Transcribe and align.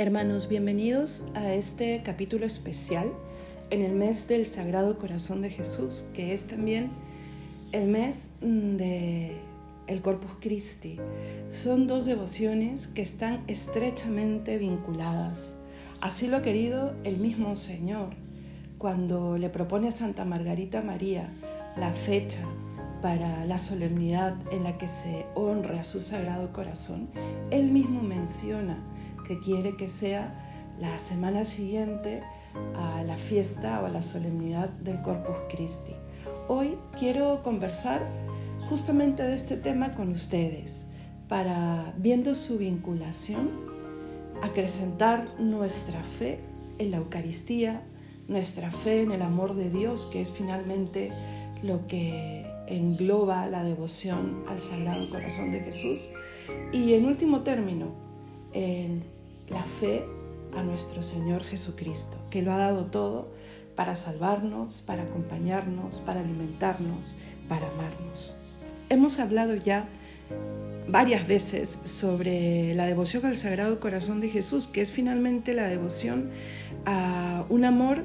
Hermanos, 0.00 0.48
bienvenidos 0.48 1.24
a 1.34 1.52
este 1.52 2.00
capítulo 2.02 2.46
especial 2.46 3.12
en 3.68 3.82
el 3.82 3.92
mes 3.92 4.26
del 4.28 4.46
Sagrado 4.46 4.98
Corazón 4.98 5.42
de 5.42 5.50
Jesús, 5.50 6.06
que 6.14 6.32
es 6.32 6.46
también 6.46 6.88
el 7.72 7.86
mes 7.86 8.30
mm, 8.40 8.76
de 8.76 9.36
Corpus 10.02 10.30
Christi. 10.40 10.96
Son 11.50 11.86
dos 11.86 12.06
devociones 12.06 12.86
que 12.86 13.02
están 13.02 13.44
estrechamente 13.46 14.56
vinculadas. 14.56 15.56
Así 16.00 16.28
lo 16.28 16.38
ha 16.38 16.42
querido 16.42 16.94
el 17.04 17.18
mismo 17.18 17.54
Señor 17.54 18.14
cuando 18.78 19.36
le 19.36 19.50
propone 19.50 19.88
a 19.88 19.92
Santa 19.92 20.24
Margarita 20.24 20.80
María 20.80 21.30
la 21.76 21.92
fecha 21.92 22.46
para 23.02 23.44
la 23.44 23.58
solemnidad 23.58 24.34
en 24.50 24.64
la 24.64 24.78
que 24.78 24.88
se 24.88 25.26
honra 25.34 25.80
a 25.80 25.84
su 25.84 26.00
Sagrado 26.00 26.54
Corazón. 26.54 27.10
Él 27.50 27.70
mismo 27.70 28.00
menciona 28.00 28.78
que 29.30 29.38
quiere 29.38 29.76
que 29.76 29.86
sea 29.86 30.34
la 30.80 30.98
semana 30.98 31.44
siguiente 31.44 32.24
a 32.74 33.04
la 33.04 33.16
fiesta 33.16 33.80
o 33.80 33.86
a 33.86 33.88
la 33.88 34.02
solemnidad 34.02 34.70
del 34.70 35.02
Corpus 35.02 35.36
Christi. 35.48 35.92
Hoy 36.48 36.76
quiero 36.98 37.40
conversar 37.44 38.02
justamente 38.68 39.22
de 39.22 39.36
este 39.36 39.56
tema 39.56 39.94
con 39.94 40.10
ustedes 40.10 40.86
para, 41.28 41.94
viendo 41.96 42.34
su 42.34 42.58
vinculación, 42.58 43.52
acrecentar 44.42 45.28
nuestra 45.38 46.02
fe 46.02 46.40
en 46.80 46.90
la 46.90 46.96
Eucaristía, 46.96 47.84
nuestra 48.26 48.72
fe 48.72 49.02
en 49.02 49.12
el 49.12 49.22
amor 49.22 49.54
de 49.54 49.70
Dios, 49.70 50.08
que 50.10 50.22
es 50.22 50.32
finalmente 50.32 51.12
lo 51.62 51.86
que 51.86 52.50
engloba 52.66 53.46
la 53.46 53.62
devoción 53.62 54.42
al 54.48 54.58
Sagrado 54.58 55.08
Corazón 55.08 55.52
de 55.52 55.60
Jesús, 55.60 56.10
y 56.72 56.94
en 56.94 57.04
último 57.04 57.42
término, 57.42 57.92
en 58.52 59.19
la 59.50 59.62
fe 59.62 60.04
a 60.56 60.62
nuestro 60.62 61.02
Señor 61.02 61.44
Jesucristo, 61.44 62.18
que 62.30 62.42
lo 62.42 62.52
ha 62.52 62.58
dado 62.58 62.86
todo 62.86 63.28
para 63.74 63.94
salvarnos, 63.94 64.82
para 64.82 65.04
acompañarnos, 65.04 66.00
para 66.00 66.20
alimentarnos, 66.20 67.16
para 67.48 67.68
amarnos. 67.68 68.36
Hemos 68.88 69.18
hablado 69.18 69.54
ya 69.54 69.88
varias 70.88 71.26
veces 71.26 71.80
sobre 71.84 72.74
la 72.74 72.86
devoción 72.86 73.24
al 73.26 73.36
Sagrado 73.36 73.80
Corazón 73.80 74.20
de 74.20 74.28
Jesús, 74.28 74.66
que 74.66 74.80
es 74.80 74.90
finalmente 74.90 75.54
la 75.54 75.68
devoción 75.68 76.30
a 76.84 77.44
un 77.48 77.64
amor 77.64 78.04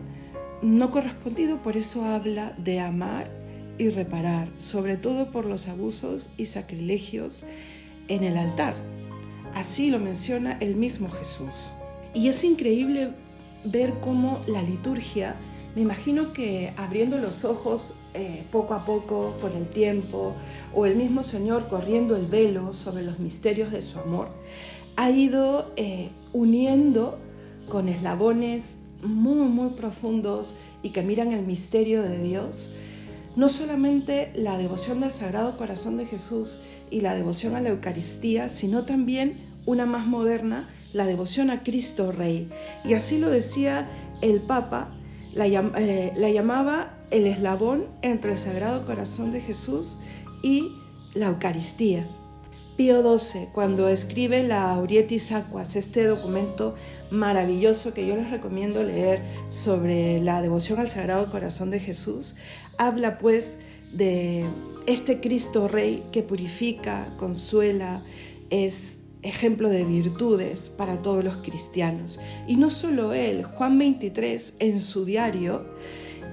no 0.61 0.91
correspondido, 0.91 1.61
por 1.61 1.77
eso 1.77 2.05
habla 2.05 2.53
de 2.57 2.79
amar 2.79 3.29
y 3.77 3.89
reparar, 3.89 4.47
sobre 4.57 4.97
todo 4.97 5.31
por 5.31 5.45
los 5.45 5.67
abusos 5.67 6.31
y 6.37 6.45
sacrilegios 6.45 7.45
en 8.07 8.23
el 8.23 8.37
altar, 8.37 8.75
Así 9.55 9.89
lo 9.89 9.99
menciona 9.99 10.57
el 10.59 10.75
mismo 10.75 11.09
Jesús. 11.09 11.71
Y 12.13 12.27
es 12.27 12.43
increíble 12.43 13.13
ver 13.63 13.95
cómo 14.01 14.41
la 14.47 14.61
liturgia, 14.61 15.37
me 15.75 15.81
imagino 15.81 16.33
que 16.33 16.73
abriendo 16.77 17.17
los 17.17 17.45
ojos 17.45 17.95
eh, 18.13 18.43
poco 18.51 18.73
a 18.73 18.85
poco 18.85 19.35
por 19.39 19.53
el 19.53 19.69
tiempo, 19.69 20.35
o 20.73 20.85
el 20.85 20.95
mismo 20.95 21.23
Señor 21.23 21.67
corriendo 21.67 22.15
el 22.17 22.27
velo 22.27 22.73
sobre 22.73 23.03
los 23.03 23.17
misterios 23.19 23.71
de 23.71 23.81
su 23.81 23.97
amor, 23.97 24.27
ha 24.97 25.09
ido 25.09 25.71
eh, 25.77 26.09
uniendo 26.33 27.17
con 27.69 27.89
eslabones 27.89 28.77
muy, 29.03 29.47
muy 29.47 29.69
profundos 29.71 30.55
y 30.83 30.89
que 30.89 31.01
miran 31.01 31.31
el 31.31 31.45
misterio 31.45 32.03
de 32.03 32.21
Dios, 32.21 32.71
no 33.35 33.49
solamente 33.49 34.31
la 34.35 34.57
devoción 34.57 35.01
del 35.01 35.11
Sagrado 35.11 35.57
Corazón 35.57 35.97
de 35.97 36.05
Jesús 36.05 36.59
y 36.89 37.01
la 37.01 37.15
devoción 37.15 37.55
a 37.55 37.61
la 37.61 37.69
Eucaristía, 37.69 38.49
sino 38.49 38.83
también 38.83 39.44
una 39.65 39.85
más 39.85 40.07
moderna, 40.07 40.69
la 40.93 41.05
devoción 41.05 41.49
a 41.49 41.63
Cristo 41.63 42.11
Rey. 42.11 42.49
Y 42.83 42.93
así 42.93 43.19
lo 43.19 43.29
decía 43.29 43.89
el 44.21 44.41
Papa, 44.41 44.91
la, 45.33 45.47
eh, 45.47 46.33
llamaba 46.33 46.97
el 47.11 47.27
eslabón 47.27 47.87
entre 48.01 48.31
el 48.31 48.37
Sagrado 48.37 48.85
Corazón 48.85 49.31
de 49.31 49.41
Jesús 49.41 49.97
y 50.41 50.71
la 51.13 51.27
Eucaristía. 51.27 52.07
Pío 52.77 53.17
XII, 53.17 53.47
cuando 53.53 53.87
escribe 53.87 54.43
la 54.43 54.73
Aurietis 54.73 55.31
Aquas, 55.31 55.77
este 55.77 56.05
documento 56.05 56.75
maravilloso 57.09 57.93
que 57.93 58.05
yo 58.05 58.17
les 58.17 58.29
recomiendo 58.29 58.83
leer 58.83 59.21
sobre 59.49 60.19
la 60.19 60.41
devoción 60.41 60.79
al 60.79 60.89
Sagrado 60.89 61.31
Corazón 61.31 61.71
de 61.71 61.79
Jesús, 61.79 62.35
habla 62.77 63.17
pues 63.17 63.59
de 63.93 64.45
este 64.87 65.21
Cristo 65.21 65.69
Rey 65.69 66.03
que 66.11 66.21
purifica, 66.21 67.07
consuela, 67.17 68.03
es 68.49 69.04
ejemplo 69.25 69.69
de 69.69 69.85
virtudes 69.85 70.69
para 70.69 71.01
todos 71.01 71.23
los 71.23 71.37
cristianos. 71.37 72.19
Y 72.47 72.55
no 72.55 72.69
solo 72.69 73.13
él, 73.13 73.43
Juan 73.43 73.77
23 73.77 74.55
en 74.59 74.81
su 74.81 75.05
diario 75.05 75.65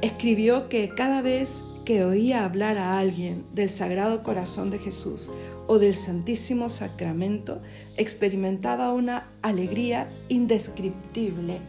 escribió 0.01 0.69
que 0.69 0.89
cada 0.91 1.23
vez 1.23 1.65
que 1.85 2.05
oía 2.05 2.45
hablar 2.45 2.79
a 2.79 2.99
alguien 2.99 3.45
del 3.53 3.71
Sagrado 3.71 4.23
Corazón 4.23 4.71
de 4.71 4.79
Jesús 4.79 5.31
o 5.67 5.79
del 5.79 5.95
Santísimo 5.95 6.69
Sacramento, 6.69 7.61
experimentaba 7.97 8.93
una 8.93 9.31
alegría 9.43 10.09
indescriptible. 10.29 11.61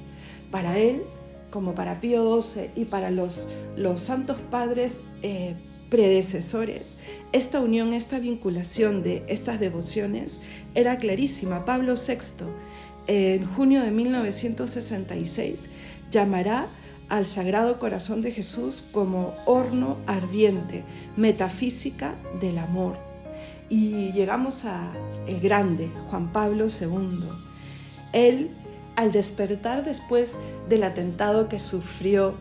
Para 0.52 0.78
él, 0.78 1.04
como 1.50 1.74
para 1.74 2.00
Pío 2.00 2.42
XII 2.42 2.72
y 2.76 2.86
para 2.86 3.12
los, 3.12 3.50
los 3.76 4.02
santos 4.02 4.38
padres 4.50 5.02
eh, 5.22 5.56
predecesores, 5.94 6.96
esta 7.34 7.59
unión, 7.59 7.94
esta 7.94 8.18
vinculación 8.18 9.04
de 9.04 9.24
estas 9.28 9.59
devociones 9.59 10.40
era 10.74 10.98
clarísima. 10.98 11.66
Pablo 11.66 11.94
VI, 11.94 12.48
en 13.06 13.46
junio 13.46 13.84
de 13.84 13.92
1966, 13.92 15.70
llamará 16.09 16.68
al 17.09 17.28
Sagrado 17.28 17.78
Corazón 17.78 18.24
de 18.24 18.31
Jesús 18.31 18.84
como 18.92 19.36
horno 19.46 20.00
ardiente, 20.08 20.84
metafísica 21.16 22.16
del 22.42 22.58
amor. 22.58 22.98
Y 23.70 24.12
llegamos 24.14 24.66
a 24.66 24.92
el 25.28 25.42
grande, 25.42 25.92
Juan 26.08 26.31
Pablo 26.31 26.66
II. 26.70 27.30
Él, 28.14 28.50
al 28.96 29.12
despertar 29.12 29.86
después 29.86 30.40
del 30.68 30.86
atentado 30.86 31.48
que 31.48 31.60
sufrió, 31.60 32.34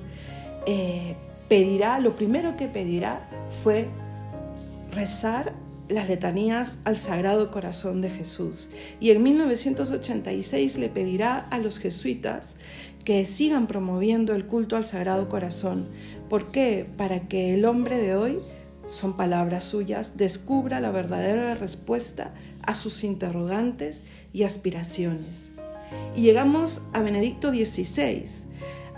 eh, 0.65 1.17
pedirá, 1.49 2.01
lo 2.01 2.17
primero 2.17 2.57
que 2.57 2.69
pedirá 2.69 3.29
fue 3.63 3.89
rezar 4.91 5.53
las 5.89 6.09
letanías 6.09 6.79
al 6.85 6.97
Sagrado 6.97 7.51
Corazón 7.51 8.01
de 8.01 8.11
Jesús. 8.11 8.71
Y 9.01 9.11
en 9.11 9.23
1986 9.23 10.79
le 10.79 10.89
pedirá 10.89 11.39
a 11.51 11.59
los 11.59 11.79
jesuitas 11.79 12.57
que 13.05 13.25
sigan 13.27 13.67
promoviendo 13.67 14.35
el 14.35 14.47
culto 14.47 14.77
al 14.77 14.85
Sagrado 14.85 15.29
Corazón. 15.29 15.89
¿Por 16.29 16.51
qué? 16.51 16.87
Para 16.97 17.29
que 17.29 17.55
el 17.55 17.65
hombre 17.65 17.99
de 17.99 18.17
hoy, 18.17 18.39
son 18.87 19.17
palabras 19.17 19.65
suyas, 19.65 20.17
descubra 20.17 20.81
la 20.81 20.91
verdadera 20.91 21.55
respuesta 21.55 22.35
a 22.63 22.75
sus 22.75 23.05
interrogantes 23.05 24.05
y 24.33 24.43
aspiraciones. 24.43 25.53
Y 26.17 26.23
llegamos 26.23 26.83
a 26.93 27.01
Benedicto 27.01 27.51
XVI. 27.51 28.25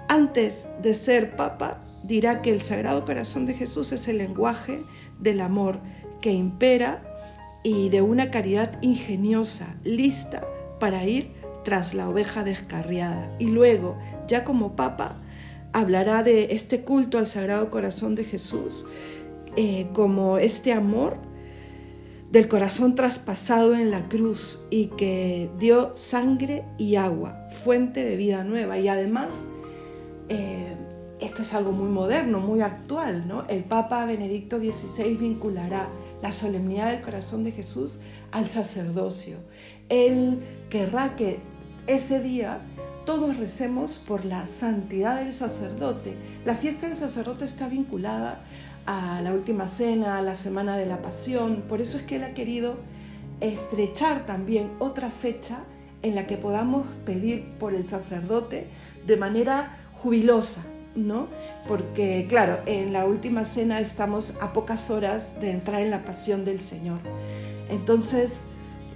Antes 0.08 0.66
de 0.82 0.94
ser 0.94 1.36
papa, 1.36 1.82
dirá 2.04 2.42
que 2.42 2.52
el 2.52 2.60
Sagrado 2.60 3.04
Corazón 3.04 3.46
de 3.46 3.54
Jesús 3.54 3.92
es 3.92 4.06
el 4.08 4.18
lenguaje 4.18 4.84
del 5.18 5.40
amor 5.40 5.80
que 6.20 6.32
impera 6.32 7.02
y 7.62 7.88
de 7.88 8.02
una 8.02 8.30
caridad 8.30 8.78
ingeniosa, 8.82 9.74
lista 9.84 10.46
para 10.78 11.04
ir 11.04 11.32
tras 11.64 11.94
la 11.94 12.08
oveja 12.08 12.44
descarriada. 12.44 13.34
Y 13.38 13.46
luego, 13.46 13.96
ya 14.28 14.44
como 14.44 14.76
Papa, 14.76 15.22
hablará 15.72 16.22
de 16.22 16.48
este 16.50 16.82
culto 16.82 17.18
al 17.18 17.26
Sagrado 17.26 17.70
Corazón 17.70 18.14
de 18.14 18.24
Jesús 18.24 18.86
eh, 19.56 19.86
como 19.92 20.38
este 20.38 20.72
amor 20.72 21.16
del 22.30 22.48
corazón 22.48 22.94
traspasado 22.96 23.74
en 23.74 23.90
la 23.90 24.08
cruz 24.08 24.66
y 24.68 24.86
que 24.86 25.50
dio 25.58 25.94
sangre 25.94 26.64
y 26.78 26.96
agua, 26.96 27.46
fuente 27.50 28.04
de 28.04 28.16
vida 28.16 28.44
nueva. 28.44 28.78
Y 28.78 28.88
además, 28.88 29.46
eh, 30.28 30.74
esto 31.24 31.42
es 31.42 31.54
algo 31.54 31.72
muy 31.72 31.88
moderno, 31.88 32.38
muy 32.38 32.60
actual, 32.60 33.26
¿no? 33.26 33.46
El 33.48 33.64
Papa 33.64 34.04
Benedicto 34.04 34.58
XVI 34.58 35.16
vinculará 35.16 35.88
la 36.22 36.32
solemnidad 36.32 36.90
del 36.90 37.00
corazón 37.00 37.44
de 37.44 37.52
Jesús 37.52 38.00
al 38.30 38.48
sacerdocio. 38.48 39.38
Él 39.88 40.40
querrá 40.68 41.16
que 41.16 41.38
ese 41.86 42.20
día 42.20 42.60
todos 43.06 43.36
recemos 43.36 44.02
por 44.06 44.24
la 44.24 44.46
santidad 44.46 45.16
del 45.16 45.32
sacerdote. 45.32 46.16
La 46.44 46.54
fiesta 46.54 46.88
del 46.88 46.96
sacerdote 46.96 47.44
está 47.44 47.68
vinculada 47.68 48.44
a 48.86 49.20
la 49.22 49.32
última 49.32 49.68
cena, 49.68 50.18
a 50.18 50.22
la 50.22 50.34
semana 50.34 50.76
de 50.76 50.86
la 50.86 51.00
pasión. 51.00 51.64
Por 51.68 51.80
eso 51.80 51.96
es 51.96 52.04
que 52.04 52.16
él 52.16 52.24
ha 52.24 52.34
querido 52.34 52.76
estrechar 53.40 54.26
también 54.26 54.70
otra 54.78 55.10
fecha 55.10 55.64
en 56.02 56.14
la 56.14 56.26
que 56.26 56.36
podamos 56.36 56.86
pedir 57.06 57.44
por 57.58 57.74
el 57.74 57.86
sacerdote 57.88 58.68
de 59.06 59.16
manera 59.16 59.78
jubilosa, 59.94 60.62
¿no? 60.94 61.28
Porque, 61.66 62.26
claro, 62.28 62.60
en 62.66 62.92
la 62.92 63.04
última 63.04 63.44
cena 63.44 63.80
estamos 63.80 64.34
a 64.40 64.52
pocas 64.52 64.90
horas 64.90 65.40
de 65.40 65.50
entrar 65.50 65.80
en 65.80 65.90
la 65.90 66.04
pasión 66.04 66.44
del 66.44 66.60
Señor. 66.60 67.00
Entonces, 67.68 68.44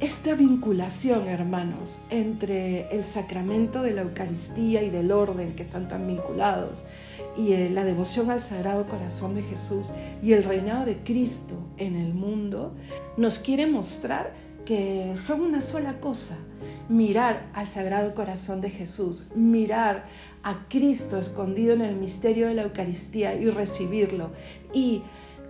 esta 0.00 0.34
vinculación, 0.34 1.26
hermanos, 1.26 2.00
entre 2.10 2.88
el 2.94 3.04
sacramento 3.04 3.82
de 3.82 3.92
la 3.92 4.02
Eucaristía 4.02 4.82
y 4.82 4.90
del 4.90 5.10
orden 5.10 5.56
que 5.56 5.62
están 5.62 5.88
tan 5.88 6.06
vinculados, 6.06 6.84
y 7.36 7.52
eh, 7.52 7.70
la 7.70 7.84
devoción 7.84 8.30
al 8.30 8.40
Sagrado 8.40 8.86
Corazón 8.86 9.34
de 9.34 9.42
Jesús 9.42 9.90
y 10.22 10.32
el 10.34 10.44
reinado 10.44 10.84
de 10.84 10.98
Cristo 10.98 11.56
en 11.78 11.96
el 11.96 12.14
mundo, 12.14 12.74
nos 13.16 13.38
quiere 13.38 13.66
mostrar 13.66 14.32
que 14.64 15.14
son 15.16 15.40
una 15.40 15.62
sola 15.62 15.98
cosa. 15.98 16.36
Mirar 16.88 17.50
al 17.54 17.68
Sagrado 17.68 18.14
Corazón 18.14 18.60
de 18.60 18.70
Jesús, 18.70 19.28
mirar 19.34 20.06
a 20.42 20.66
Cristo 20.68 21.18
escondido 21.18 21.74
en 21.74 21.82
el 21.82 21.96
misterio 21.96 22.48
de 22.48 22.54
la 22.54 22.62
Eucaristía 22.62 23.34
y 23.34 23.50
recibirlo 23.50 24.30
y 24.72 25.02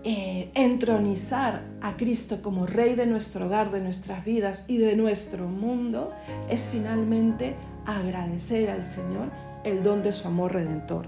eh, 0.05 0.51
entronizar 0.55 1.63
a 1.81 1.97
Cristo 1.97 2.41
como 2.41 2.67
Rey 2.67 2.95
de 2.95 3.07
nuestro 3.07 3.47
hogar, 3.47 3.71
de 3.71 3.81
nuestras 3.81 4.25
vidas 4.25 4.65
y 4.69 4.79
de 4.79 4.97
nuestro 4.97 5.49
mundo, 5.49 6.13
es 6.49 6.69
finalmente 6.71 7.57
agradecer 7.85 8.71
al 8.71 8.85
Señor 8.85 9.31
el 9.65 9.83
don 9.83 10.03
de 10.03 10.13
su 10.13 10.29
amor 10.29 10.55
redentor. 10.55 11.07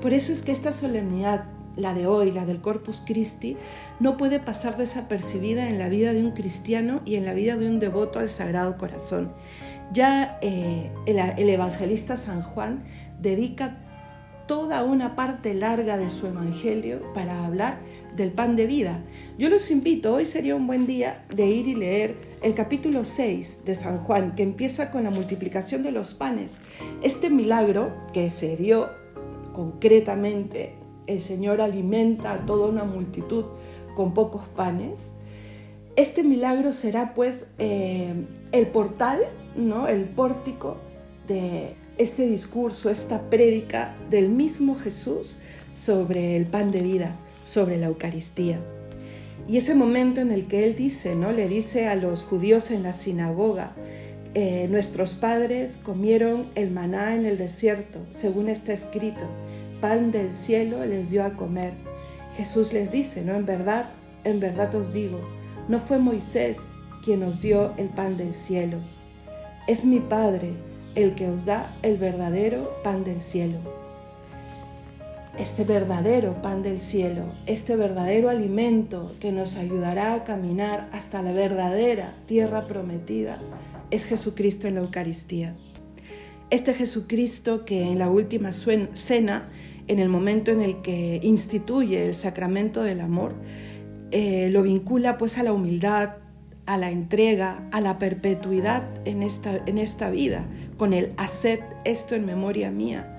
Por 0.00 0.12
eso 0.12 0.32
es 0.32 0.42
que 0.42 0.52
esta 0.52 0.70
solemnidad, 0.70 1.44
la 1.76 1.94
de 1.94 2.06
hoy, 2.06 2.32
la 2.32 2.46
del 2.46 2.60
Corpus 2.60 3.02
Christi, 3.04 3.56
no 4.00 4.16
puede 4.16 4.40
pasar 4.40 4.76
desapercibida 4.76 5.68
en 5.68 5.78
la 5.78 5.88
vida 5.88 6.12
de 6.12 6.22
un 6.22 6.32
cristiano 6.32 7.00
y 7.04 7.16
en 7.16 7.24
la 7.24 7.34
vida 7.34 7.56
de 7.56 7.68
un 7.68 7.78
devoto 7.78 8.18
al 8.18 8.28
Sagrado 8.28 8.76
Corazón. 8.76 9.32
Ya 9.92 10.38
eh, 10.40 10.90
el 11.06 11.48
evangelista 11.48 12.16
San 12.16 12.42
Juan 12.42 12.84
dedica 13.20 13.78
toda 14.46 14.84
una 14.84 15.16
parte 15.16 15.54
larga 15.54 15.96
de 15.96 16.10
su 16.10 16.26
evangelio 16.26 17.12
para 17.14 17.46
hablar 17.46 17.78
del 18.14 18.30
pan 18.30 18.56
de 18.56 18.66
vida. 18.66 19.02
Yo 19.38 19.48
los 19.48 19.70
invito, 19.70 20.14
hoy 20.14 20.26
sería 20.26 20.54
un 20.54 20.66
buen 20.66 20.86
día 20.86 21.24
de 21.34 21.46
ir 21.46 21.66
y 21.66 21.74
leer 21.74 22.16
el 22.42 22.54
capítulo 22.54 23.04
6 23.04 23.62
de 23.64 23.74
San 23.74 23.98
Juan, 23.98 24.34
que 24.34 24.42
empieza 24.42 24.90
con 24.90 25.04
la 25.04 25.10
multiplicación 25.10 25.82
de 25.82 25.92
los 25.92 26.14
panes. 26.14 26.60
Este 27.02 27.30
milagro 27.30 27.92
que 28.12 28.30
se 28.30 28.56
dio 28.56 28.90
concretamente, 29.52 30.74
el 31.06 31.20
Señor 31.20 31.60
alimenta 31.60 32.32
a 32.32 32.46
toda 32.46 32.68
una 32.68 32.84
multitud 32.84 33.44
con 33.94 34.14
pocos 34.14 34.46
panes. 34.56 35.12
Este 35.96 36.22
milagro 36.22 36.72
será 36.72 37.14
pues 37.14 37.48
eh, 37.58 38.14
el 38.52 38.66
portal, 38.68 39.20
¿no? 39.56 39.86
el 39.86 40.04
pórtico 40.04 40.76
de 41.28 41.74
este 41.98 42.26
discurso, 42.26 42.90
esta 42.90 43.30
prédica 43.30 43.94
del 44.10 44.28
mismo 44.28 44.74
Jesús 44.74 45.38
sobre 45.72 46.36
el 46.36 46.46
pan 46.46 46.70
de 46.70 46.80
vida 46.80 47.16
sobre 47.44 47.76
la 47.76 47.86
Eucaristía. 47.86 48.58
Y 49.46 49.58
ese 49.58 49.74
momento 49.74 50.20
en 50.20 50.32
el 50.32 50.46
que 50.46 50.64
él 50.64 50.74
dice, 50.74 51.14
¿no? 51.14 51.30
Le 51.30 51.46
dice 51.48 51.86
a 51.86 51.94
los 51.94 52.24
judíos 52.24 52.70
en 52.70 52.82
la 52.82 52.92
sinagoga, 52.92 53.74
eh, 54.34 54.66
nuestros 54.70 55.12
padres 55.12 55.76
comieron 55.76 56.48
el 56.56 56.70
maná 56.70 57.14
en 57.14 57.26
el 57.26 57.38
desierto, 57.38 58.00
según 58.10 58.48
está 58.48 58.72
escrito, 58.72 59.20
pan 59.84 60.10
del 60.12 60.32
cielo 60.32 60.86
les 60.86 61.10
dio 61.10 61.22
a 61.22 61.34
comer. 61.34 61.74
Jesús 62.38 62.72
les 62.72 62.90
dice, 62.90 63.20
¿no? 63.20 63.34
En 63.34 63.44
verdad, 63.44 63.90
en 64.24 64.40
verdad 64.40 64.74
os 64.74 64.94
digo, 64.94 65.20
no 65.68 65.78
fue 65.78 65.98
Moisés 65.98 66.56
quien 67.04 67.22
os 67.22 67.42
dio 67.42 67.74
el 67.76 67.90
pan 67.90 68.16
del 68.16 68.32
cielo, 68.32 68.78
es 69.66 69.84
mi 69.84 70.00
Padre 70.00 70.54
el 70.94 71.14
que 71.14 71.28
os 71.28 71.44
da 71.44 71.76
el 71.82 71.98
verdadero 71.98 72.82
pan 72.82 73.04
del 73.04 73.20
cielo 73.20 73.58
este 75.38 75.64
verdadero 75.64 76.40
pan 76.40 76.62
del 76.62 76.80
cielo, 76.80 77.24
este 77.46 77.74
verdadero 77.74 78.30
alimento 78.30 79.16
que 79.20 79.32
nos 79.32 79.56
ayudará 79.56 80.14
a 80.14 80.24
caminar 80.24 80.88
hasta 80.92 81.22
la 81.22 81.32
verdadera 81.32 82.14
tierra 82.26 82.68
prometida, 82.68 83.40
es 83.90 84.06
Jesucristo 84.06 84.68
en 84.68 84.76
la 84.76 84.82
Eucaristía. 84.82 85.56
Este 86.50 86.72
Jesucristo 86.72 87.64
que 87.64 87.82
en 87.82 87.98
la 87.98 88.10
última 88.10 88.52
cena, 88.52 89.48
en 89.86 89.98
el 89.98 90.08
momento 90.08 90.50
en 90.50 90.60
el 90.60 90.82
que 90.82 91.20
instituye 91.22 92.06
el 92.06 92.14
sacramento 92.14 92.82
del 92.82 93.00
amor, 93.00 93.34
eh, 94.10 94.48
lo 94.50 94.62
vincula 94.62 95.18
pues 95.18 95.38
a 95.38 95.42
la 95.42 95.52
humildad, 95.52 96.16
a 96.66 96.76
la 96.76 96.90
entrega, 96.90 97.68
a 97.72 97.80
la 97.80 97.98
perpetuidad 97.98 98.84
en 99.04 99.22
esta, 99.22 99.62
en 99.66 99.78
esta 99.78 100.10
vida, 100.10 100.46
con 100.76 100.92
el 100.92 101.12
haced 101.16 101.60
esto 101.84 102.14
en 102.14 102.24
memoria 102.24 102.70
mía 102.70 103.14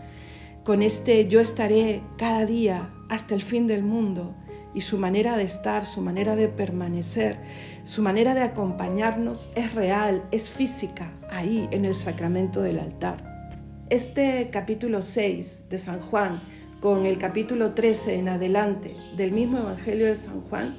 con 0.66 0.82
este 0.82 1.28
yo 1.28 1.42
estaré 1.42 2.02
cada 2.18 2.44
día 2.48 2.90
hasta 3.08 3.36
el 3.36 3.44
fin 3.44 3.68
del 3.68 3.84
mundo 3.84 4.36
y 4.74 4.82
su 4.82 4.98
manera 4.98 5.38
de 5.38 5.44
estar, 5.44 5.86
su 5.86 6.02
manera 6.02 6.36
de 6.36 6.48
permanecer, 6.48 7.38
su 7.84 8.02
manera 8.02 8.34
de 8.34 8.42
acompañarnos 8.42 9.52
es 9.56 9.76
real, 9.76 10.24
es 10.32 10.50
física, 10.50 11.14
ahí 11.30 11.70
en 11.70 11.86
el 11.86 11.94
sacramento 11.94 12.64
del 12.64 12.80
altar. 12.80 13.54
Este 13.92 14.50
capítulo 14.52 15.04
6 15.04 15.70
de 15.70 15.78
San 15.78 16.00
Juan, 16.00 16.42
con 16.80 17.06
el 17.06 17.18
capítulo 17.18 17.74
13 17.74 18.16
en 18.16 18.30
adelante 18.30 18.95
del 19.16 19.31
mismo 19.31 19.57
Evangelio 19.57 20.07
de 20.07 20.16
San 20.16 20.42
Juan, 20.42 20.77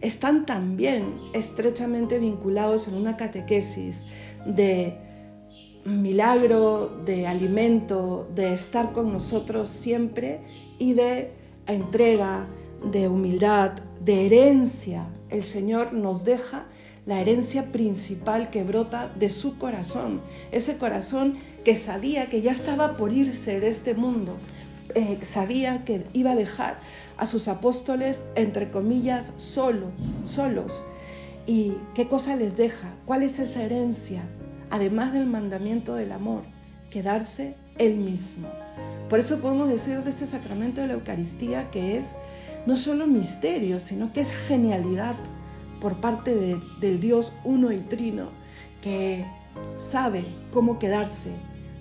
están 0.00 0.46
también 0.46 1.14
estrechamente 1.32 2.18
vinculados 2.18 2.88
en 2.88 2.94
una 2.94 3.16
catequesis 3.16 4.06
de 4.44 4.98
milagro 5.84 7.02
de 7.04 7.26
alimento, 7.26 8.28
de 8.34 8.52
estar 8.52 8.92
con 8.92 9.12
nosotros 9.12 9.68
siempre 9.68 10.40
y 10.78 10.94
de 10.94 11.32
entrega, 11.66 12.46
de 12.90 13.08
humildad, 13.08 13.72
de 14.04 14.26
herencia. 14.26 15.06
El 15.30 15.42
Señor 15.42 15.92
nos 15.92 16.24
deja 16.24 16.66
la 17.06 17.20
herencia 17.20 17.72
principal 17.72 18.50
que 18.50 18.62
brota 18.62 19.12
de 19.16 19.28
su 19.28 19.58
corazón, 19.58 20.20
ese 20.52 20.78
corazón 20.78 21.34
que 21.64 21.76
sabía 21.76 22.28
que 22.28 22.42
ya 22.42 22.52
estaba 22.52 22.96
por 22.96 23.12
irse 23.12 23.60
de 23.60 23.68
este 23.68 23.94
mundo, 23.94 24.36
eh, 24.94 25.18
sabía 25.22 25.84
que 25.84 26.06
iba 26.12 26.32
a 26.32 26.36
dejar 26.36 26.78
a 27.16 27.26
sus 27.26 27.48
apóstoles, 27.48 28.26
entre 28.34 28.70
comillas, 28.70 29.32
solo, 29.36 29.88
solos. 30.24 30.84
¿Y 31.46 31.74
qué 31.94 32.08
cosa 32.08 32.36
les 32.36 32.56
deja? 32.56 32.88
¿Cuál 33.04 33.22
es 33.22 33.38
esa 33.38 33.62
herencia? 33.62 34.22
además 34.72 35.12
del 35.12 35.26
mandamiento 35.26 35.94
del 35.94 36.12
amor, 36.12 36.42
quedarse 36.90 37.54
él 37.76 37.98
mismo. 37.98 38.48
Por 39.10 39.20
eso 39.20 39.38
podemos 39.38 39.68
decir 39.68 40.02
de 40.02 40.08
este 40.08 40.24
sacramento 40.24 40.80
de 40.80 40.86
la 40.86 40.94
Eucaristía 40.94 41.70
que 41.70 41.98
es 41.98 42.16
no 42.64 42.74
solo 42.74 43.06
misterio, 43.06 43.78
sino 43.80 44.14
que 44.14 44.22
es 44.22 44.32
genialidad 44.32 45.14
por 45.78 46.00
parte 46.00 46.58
del 46.80 47.00
Dios 47.00 47.34
uno 47.44 47.70
y 47.70 47.80
trino 47.80 48.30
que 48.80 49.26
sabe 49.76 50.24
cómo 50.50 50.78
quedarse 50.78 51.32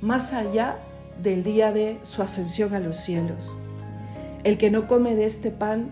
más 0.01 0.33
allá 0.33 0.77
del 1.21 1.43
día 1.43 1.71
de 1.71 1.97
su 2.01 2.21
ascensión 2.21 2.73
a 2.73 2.79
los 2.79 2.97
cielos. 2.97 3.57
El 4.43 4.57
que 4.57 4.71
no 4.71 4.87
come 4.87 5.15
de 5.15 5.25
este 5.25 5.51
pan 5.51 5.91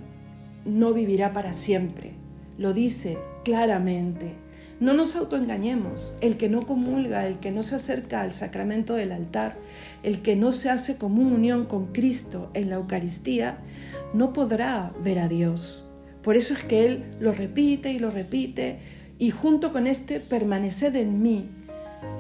no 0.65 0.94
vivirá 0.94 1.34
para 1.34 1.53
siempre. 1.53 2.13
Lo 2.58 2.74
dice 2.74 3.17
claramente 3.44 4.36
no 4.79 4.94
nos 4.94 5.15
autoengañemos. 5.15 6.15
El 6.22 6.38
que 6.38 6.50
no 6.50 6.65
comulga, 6.65 7.27
el 7.27 7.39
que 7.39 7.51
no 7.51 7.63
se 7.63 7.75
acerca 7.75 8.22
al 8.22 8.34
sacramento 8.34 8.96
del 8.96 9.12
altar, 9.12 9.58
el 10.03 10.22
que 10.22 10.36
no 10.36 10.51
se 10.51 10.70
hace 10.70 10.96
común 10.96 11.34
unión 11.34 11.65
con 11.65 11.88
Cristo 11.88 12.50
en 12.53 12.70
la 12.70 12.77
Eucaristía, 12.77 13.58
no 14.13 14.32
podrá 14.32 14.94
ver 15.03 15.20
a 15.20 15.27
Dios. 15.27 15.89
Por 16.22 16.38
eso 16.38 16.53
es 16.53 16.63
que 16.63 16.86
Él 16.86 17.05
lo 17.20 17.32
repite 17.34 17.91
y 17.91 18.00
lo 18.00 18.10
repite 18.10 18.79
y 19.17 19.32
junto 19.32 19.74
con 19.74 19.86
este 19.86 20.20
permaneced 20.20 20.96
en 20.96 21.22
mí. 21.22 21.50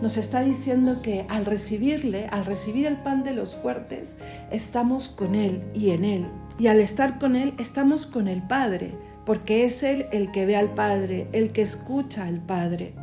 Nos 0.01 0.17
está 0.17 0.43
diciendo 0.43 1.01
que 1.01 1.25
al 1.29 1.45
recibirle, 1.45 2.27
al 2.31 2.45
recibir 2.45 2.85
el 2.85 2.97
pan 2.97 3.23
de 3.23 3.33
los 3.33 3.55
fuertes, 3.55 4.17
estamos 4.51 5.09
con 5.09 5.35
Él 5.35 5.61
y 5.73 5.91
en 5.91 6.05
Él. 6.05 6.27
Y 6.57 6.67
al 6.67 6.79
estar 6.79 7.19
con 7.19 7.35
Él, 7.35 7.53
estamos 7.57 8.05
con 8.05 8.27
el 8.27 8.41
Padre 8.41 8.91
porque 9.29 9.63
es 9.63 9.83
Él 9.83 10.07
el 10.11 10.31
que 10.31 10.47
ve 10.47 10.55
al 10.55 10.73
Padre, 10.73 11.27
el 11.33 11.51
que 11.51 11.61
escucha 11.61 12.25
al 12.25 12.39
Padre. 12.39 12.93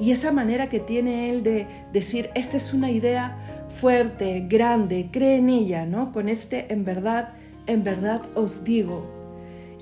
Y 0.00 0.10
esa 0.10 0.32
manera 0.32 0.70
que 0.70 0.80
tiene 0.80 1.28
Él 1.28 1.42
de 1.42 1.66
decir, 1.92 2.30
esta 2.34 2.56
es 2.56 2.72
una 2.72 2.90
idea 2.90 3.36
fuerte, 3.68 4.46
grande, 4.48 5.10
cree 5.12 5.36
en 5.36 5.50
ella, 5.50 5.84
¿no? 5.84 6.12
Con 6.12 6.30
este, 6.30 6.72
en 6.72 6.86
verdad, 6.86 7.34
en 7.66 7.82
verdad 7.82 8.22
os 8.34 8.64
digo. 8.64 9.04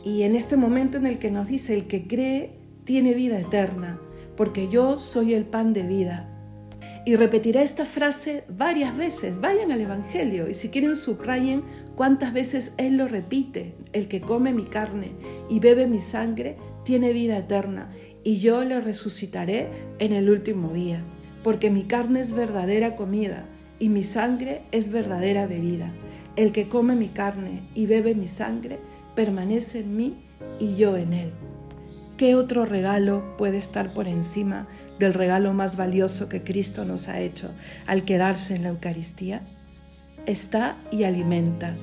Y 0.05 0.23
en 0.25 0.35
este 0.35 0.57
momento 0.57 0.99
en 0.99 1.07
el 1.07 1.21
que 1.21 1.31
nos 1.31 1.47
dice, 1.47 1.75
el 1.75 1.87
que 1.87 2.09
cree 2.09 2.51
tiene 2.85 3.15
vida 3.15 3.39
eterna, 3.39 4.01
porque 4.37 4.69
yo 4.69 4.99
soy 4.99 5.33
el 5.33 5.45
pan 5.45 5.73
de 5.75 5.85
vida. 5.85 6.29
Y 7.07 7.17
repetirá 7.17 7.63
esta 7.63 7.85
frase 7.85 8.45
varias 8.49 8.97
veces. 8.97 9.41
Vayan 9.41 9.71
al 9.71 9.81
Evangelio 9.81 10.49
y 10.49 10.55
si 10.55 10.71
quieren 10.71 10.97
subrayen 10.97 11.63
cuántas 11.95 12.33
veces 12.33 12.73
Él 12.79 12.97
lo 12.97 13.07
repite. 13.09 13.75
El 13.93 14.09
que 14.09 14.23
come 14.23 14.53
mi 14.53 14.65
carne 14.65 15.13
y 15.51 15.61
bebe 15.61 15.87
mi 15.87 16.01
sangre 16.01 16.57
tiene 16.83 17.13
vida 17.13 17.37
eterna 17.37 17.93
y 18.23 18.39
yo 18.39 18.65
le 18.65 18.81
resucitaré 18.81 19.69
en 19.99 20.15
el 20.15 20.31
último 20.31 20.73
día. 20.73 21.05
Porque 21.43 21.71
mi 21.71 21.85
carne 21.85 22.21
es 22.21 22.33
verdadera 22.33 22.97
comida 22.97 23.45
y 23.79 23.91
mi 23.91 24.03
sangre 24.03 24.63
es 24.73 24.89
verdadera 24.91 25.47
bebida. 25.47 25.93
El 26.37 26.53
que 26.53 26.69
come 26.69 26.97
mi 26.97 27.09
carne 27.09 27.69
y 27.75 27.85
bebe 27.85 28.15
mi 28.15 28.29
sangre 28.29 28.79
permanece 29.15 29.81
en 29.81 29.95
mí 29.95 30.25
y 30.59 30.77
yo 30.77 30.97
en 30.97 31.13
él. 31.13 31.33
¿qué 32.17 32.37
otro 32.37 32.65
regalo 32.65 33.37
puede 33.37 33.59
estar 33.59 33.93
por 33.93 34.07
encima 34.07 34.69
del 34.99 35.15
regalo 35.15 35.53
más 35.53 35.77
valioso 35.77 36.29
que 36.29 36.43
Cristo 36.43 36.85
nos 36.85 37.09
ha 37.09 37.21
hecho 37.21 37.51
al 37.87 38.05
quedarse 38.05 38.55
en 38.55 38.63
la 38.63 38.71
Eucaristía? 38.71 39.43
Está 40.27 40.77
y 40.91 41.05
alimenta. 41.05 41.77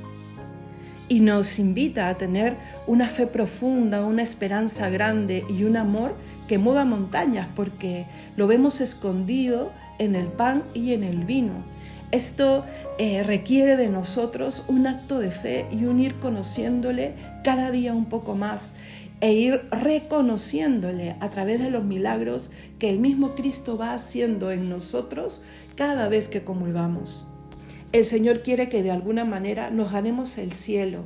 Y 1.08 1.20
nos 1.20 1.60
invita 1.60 2.08
a 2.08 2.18
tener 2.18 2.56
una 2.88 3.08
fe 3.10 3.27
profunda, 3.27 4.06
una 4.06 4.24
esperanza 4.24 4.89
grande 4.89 5.44
y 5.50 5.63
un 5.63 5.75
amor 5.75 6.15
que 6.48 6.58
mueva 6.58 6.86
montañas, 6.86 7.48
porque 7.56 8.06
lo 8.38 8.48
vemos 8.48 8.82
escondido 8.82 9.72
en 10.00 10.15
el 10.15 10.27
pan 10.27 10.63
y 10.74 10.94
en 10.94 11.03
el 11.03 11.25
vino. 11.25 11.63
Esto 12.12 12.65
eh, 12.98 13.24
requiere 13.24 13.77
de 13.77 13.88
nosotros 13.88 14.65
un 14.68 14.86
acto 14.86 15.20
de 15.20 15.32
fe 15.32 15.65
y 15.72 15.86
un 15.86 16.01
ir 16.01 16.15
conociéndole 16.15 17.13
cada 17.41 17.72
día 17.72 17.94
un 17.94 18.06
poco 18.06 18.36
más 18.36 18.74
e 19.22 19.34
ir 19.34 19.68
reconociéndole 19.72 21.16
a 21.20 21.30
través 21.30 21.62
de 21.62 21.70
los 21.70 21.84
milagros 21.84 22.51
que 22.80 22.90
el 22.90 23.00
mismo 23.00 23.36
Cristo 23.36 23.78
va 23.78 23.94
haciendo 23.94 24.51
en 24.51 24.68
nosotros 24.68 25.44
cada 25.75 26.10
vez 26.10 26.28
que 26.28 26.44
comulgamos. 26.44 27.28
El 27.92 28.04
Señor 28.04 28.42
quiere 28.42 28.68
que 28.68 28.84
de 28.84 28.92
alguna 28.92 29.24
manera 29.24 29.70
nos 29.70 29.92
ganemos 29.92 30.38
el 30.38 30.54
cielo, 30.54 31.04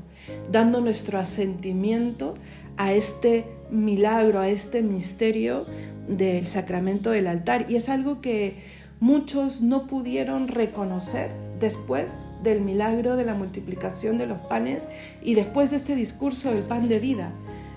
dando 0.51 0.81
nuestro 0.81 1.19
asentimiento 1.19 2.35
a 2.77 2.93
este 2.93 3.45
milagro, 3.69 4.39
a 4.39 4.47
este 4.47 4.81
misterio 4.81 5.65
del 6.07 6.47
sacramento 6.47 7.11
del 7.11 7.27
altar. 7.27 7.65
Y 7.69 7.75
es 7.75 7.89
algo 7.89 8.21
que 8.21 8.57
muchos 8.99 9.61
no 9.61 9.87
pudieron 9.87 10.47
reconocer 10.47 11.31
después 11.59 12.23
del 12.43 12.61
milagro 12.61 13.15
de 13.15 13.25
la 13.25 13.33
multiplicación 13.33 14.17
de 14.17 14.27
los 14.27 14.39
panes 14.39 14.87
y 15.23 15.33
después 15.33 15.71
de 15.71 15.77
este 15.77 15.95
discurso 15.95 16.51
del 16.51 16.63
pan 16.63 16.87
de 16.87 16.99
vida 16.99 17.31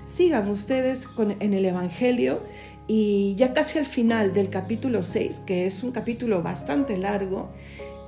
sigan 0.08 0.48
ustedes 0.48 1.06
en 1.18 1.52
el 1.52 1.64
Evangelio 1.64 2.40
y 2.86 3.34
ya 3.36 3.52
casi 3.52 3.78
al 3.78 3.86
final 3.86 4.32
del 4.32 4.48
capítulo 4.48 5.02
6, 5.02 5.42
que 5.46 5.66
es 5.66 5.82
un 5.82 5.92
capítulo 5.92 6.42
bastante 6.42 6.96
largo, 6.96 7.50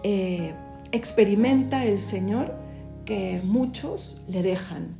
eh, 0.03 0.55
experimenta 0.91 1.85
el 1.85 1.99
Señor 1.99 2.55
que 3.05 3.41
muchos 3.45 4.23
le 4.29 4.43
dejan. 4.43 4.97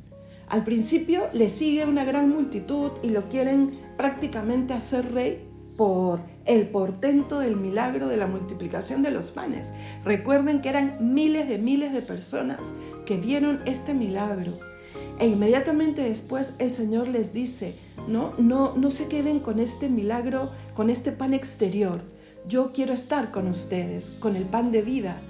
Al 0.47 0.63
principio 0.63 1.23
le 1.33 1.49
sigue 1.49 1.85
una 1.85 2.03
gran 2.05 2.29
multitud 2.29 2.91
y 3.01 3.09
lo 3.09 3.27
quieren 3.29 3.71
prácticamente 3.97 4.73
hacer 4.73 5.11
rey 5.11 5.47
por 5.77 6.21
el 6.45 6.67
portento 6.67 7.39
del 7.39 7.55
milagro 7.55 8.07
de 8.07 8.17
la 8.17 8.27
multiplicación 8.27 9.01
de 9.01 9.11
los 9.11 9.31
panes. 9.31 9.73
Recuerden 10.05 10.61
que 10.61 10.69
eran 10.69 11.13
miles 11.13 11.47
de 11.47 11.57
miles 11.57 11.93
de 11.93 12.01
personas 12.01 12.59
que 13.05 13.17
vieron 13.17 13.61
este 13.65 13.93
milagro 13.93 14.70
e 15.21 15.27
inmediatamente 15.27 16.01
después 16.01 16.55
el 16.57 16.71
Señor 16.71 17.07
les 17.07 17.31
dice, 17.31 17.75
no, 18.07 18.33
no, 18.39 18.75
no 18.75 18.89
se 18.89 19.07
queden 19.07 19.39
con 19.39 19.59
este 19.59 19.87
milagro, 19.87 20.49
con 20.73 20.89
este 20.89 21.11
pan 21.11 21.35
exterior. 21.35 22.01
Yo 22.47 22.71
quiero 22.73 22.91
estar 22.91 23.29
con 23.29 23.47
ustedes, 23.47 24.09
con 24.09 24.35
el 24.35 24.45
pan 24.45 24.71
de 24.71 24.81
vida. 24.81 25.21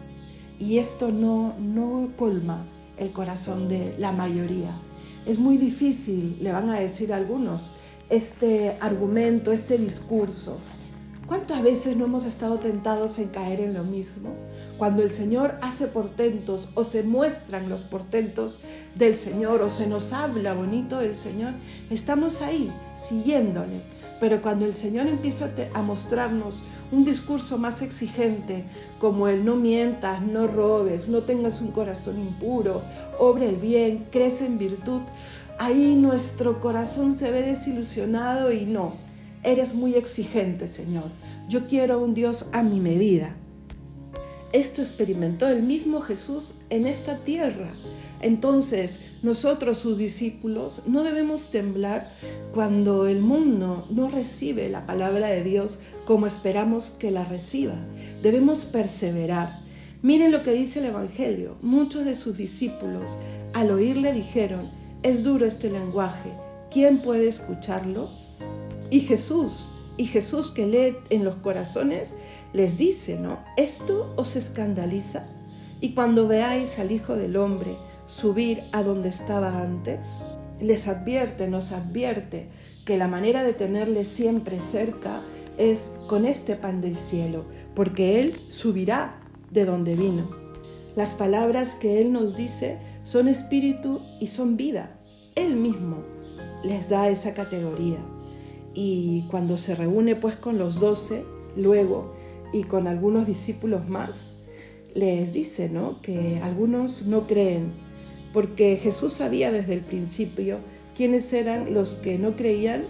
Y 0.58 0.78
esto 0.78 1.12
no, 1.12 1.56
no 1.60 2.14
colma 2.16 2.66
el 2.96 3.12
corazón 3.12 3.68
de 3.68 3.94
la 3.98 4.14
mayoría. 4.14 4.72
Es 5.26 5.40
muy 5.40 5.58
difícil, 5.58 6.38
le 6.42 6.54
van 6.54 6.70
a 6.70 6.80
decir 6.80 7.12
algunos, 7.12 7.72
este 8.10 8.78
argumento, 8.80 9.52
este 9.52 9.78
discurso. 9.78 10.58
¿Cuántas 11.28 11.62
veces 11.64 11.98
no 11.98 12.06
hemos 12.06 12.24
estado 12.24 12.60
tentados 12.60 13.20
en 13.20 13.28
caer 13.28 13.60
en 13.60 13.74
lo 13.74 13.84
mismo? 13.84 14.30
Cuando 14.82 15.04
el 15.04 15.12
Señor 15.12 15.60
hace 15.62 15.86
portentos 15.86 16.70
o 16.74 16.84
se 16.84 17.04
muestran 17.04 17.70
los 17.70 17.84
portentos 17.84 18.58
del 18.96 19.14
Señor 19.14 19.62
o 19.62 19.70
se 19.70 19.86
nos 19.86 20.12
habla 20.12 20.56
bonito 20.56 20.98
del 20.98 21.16
Señor, 21.16 21.54
estamos 21.92 22.42
ahí 22.42 22.74
siguiéndole. 22.96 23.84
Pero 24.20 24.42
cuando 24.42 24.66
el 24.66 24.74
Señor 24.74 25.06
empieza 25.06 25.52
a 25.76 25.84
mostrarnos 25.84 26.64
un 26.92 27.06
discurso 27.06 27.60
más 27.60 27.84
exigente, 27.84 28.64
como 28.98 29.28
el 29.28 29.46
no 29.46 29.56
mientas, 29.56 30.24
no 30.24 30.48
robes, 30.48 31.10
no 31.10 31.26
tengas 31.26 31.62
un 31.62 31.70
corazón 31.70 32.20
impuro, 32.20 32.82
obra 33.20 33.46
el 33.46 33.58
bien, 33.58 34.08
crece 34.12 34.48
en 34.48 34.58
virtud, 34.58 35.02
ahí 35.60 35.94
nuestro 35.94 36.60
corazón 36.60 37.12
se 37.12 37.30
ve 37.30 37.44
desilusionado 37.44 38.52
y 38.52 38.66
no, 38.66 38.96
eres 39.44 39.76
muy 39.76 39.94
exigente, 39.94 40.66
Señor. 40.68 41.12
Yo 41.48 41.68
quiero 41.68 42.02
un 42.02 42.16
Dios 42.16 42.48
a 42.52 42.64
mi 42.64 42.80
medida. 42.80 43.36
Esto 44.54 44.82
experimentó 44.82 45.48
el 45.48 45.64
mismo 45.64 46.02
Jesús 46.02 46.56
en 46.70 46.86
esta 46.86 47.20
tierra. 47.20 47.74
Entonces, 48.20 49.00
nosotros, 49.24 49.78
sus 49.78 49.98
discípulos, 49.98 50.82
no 50.86 51.04
debemos 51.04 51.50
temblar 51.50 52.12
cuando 52.54 53.08
el 53.08 53.22
mundo 53.22 53.88
no 53.90 54.10
recibe 54.10 54.70
la 54.70 54.86
palabra 54.86 55.28
de 55.28 55.44
Dios 55.44 55.80
como 56.06 56.28
esperamos 56.28 56.92
que 56.92 57.12
la 57.12 57.24
reciba. 57.24 57.76
Debemos 58.22 58.66
perseverar. 58.66 59.62
Miren 60.02 60.32
lo 60.32 60.44
que 60.44 60.52
dice 60.52 60.80
el 60.80 60.86
Evangelio. 60.86 61.58
Muchos 61.62 62.06
de 62.06 62.16
sus 62.16 62.38
discípulos, 62.38 63.18
al 63.54 63.72
oírle, 63.72 64.14
dijeron, 64.14 64.70
es 65.04 65.24
duro 65.24 65.48
este 65.48 65.70
lenguaje, 65.70 66.30
¿quién 66.70 67.02
puede 67.02 67.28
escucharlo? 67.28 68.10
Y 68.92 69.02
Jesús, 69.02 69.71
y 70.02 70.06
Jesús 70.06 70.50
que 70.50 70.66
lee 70.66 70.98
en 71.12 71.24
los 71.24 71.36
corazones, 71.36 72.16
les 72.54 72.76
dice, 72.76 73.20
¿no? 73.20 73.38
Esto 73.56 74.12
os 74.16 74.36
escandaliza. 74.36 75.28
Y 75.80 75.94
cuando 75.94 76.28
veáis 76.28 76.80
al 76.80 76.92
Hijo 76.92 77.16
del 77.16 77.38
Hombre 77.38 77.78
subir 78.06 78.64
a 78.72 78.82
donde 78.82 79.10
estaba 79.10 79.62
antes, 79.62 80.24
les 80.60 80.88
advierte, 80.88 81.48
nos 81.48 81.72
advierte 81.72 82.48
que 82.84 82.98
la 82.98 83.08
manera 83.08 83.44
de 83.44 83.54
tenerle 83.54 84.04
siempre 84.04 84.60
cerca 84.60 85.22
es 85.60 85.94
con 86.08 86.26
este 86.26 86.56
pan 86.56 86.82
del 86.82 86.98
cielo, 86.98 87.46
porque 87.76 88.20
Él 88.22 88.42
subirá 88.48 89.22
de 89.52 89.66
donde 89.66 89.96
vino. 89.96 90.32
Las 90.96 91.14
palabras 91.14 91.76
que 91.76 92.02
Él 92.02 92.12
nos 92.12 92.36
dice 92.36 92.80
son 93.04 93.28
espíritu 93.28 94.02
y 94.20 94.26
son 94.26 94.58
vida. 94.58 94.98
Él 95.36 95.58
mismo 95.58 95.98
les 96.64 96.90
da 96.90 97.08
esa 97.08 97.36
categoría. 97.36 98.00
Y 98.74 99.26
cuando 99.30 99.58
se 99.58 99.76
reúne 99.76 100.16
pues 100.16 100.36
con 100.36 100.58
los 100.58 100.80
doce, 100.80 101.24
luego 101.56 102.14
y 102.54 102.64
con 102.64 102.88
algunos 102.88 103.28
discípulos 103.28 103.88
más, 103.88 104.34
les 104.94 105.34
dice 105.34 105.70
¿no? 105.70 106.02
que 106.02 106.40
algunos 106.44 107.04
no 107.04 107.28
creen, 107.28 107.72
porque 108.34 108.78
Jesús 108.78 109.14
sabía 109.14 109.52
desde 109.52 109.74
el 109.74 109.82
principio 109.82 110.60
quiénes 110.96 111.32
eran 111.34 111.74
los 111.74 111.96
que 111.96 112.18
no 112.18 112.36
creían 112.36 112.84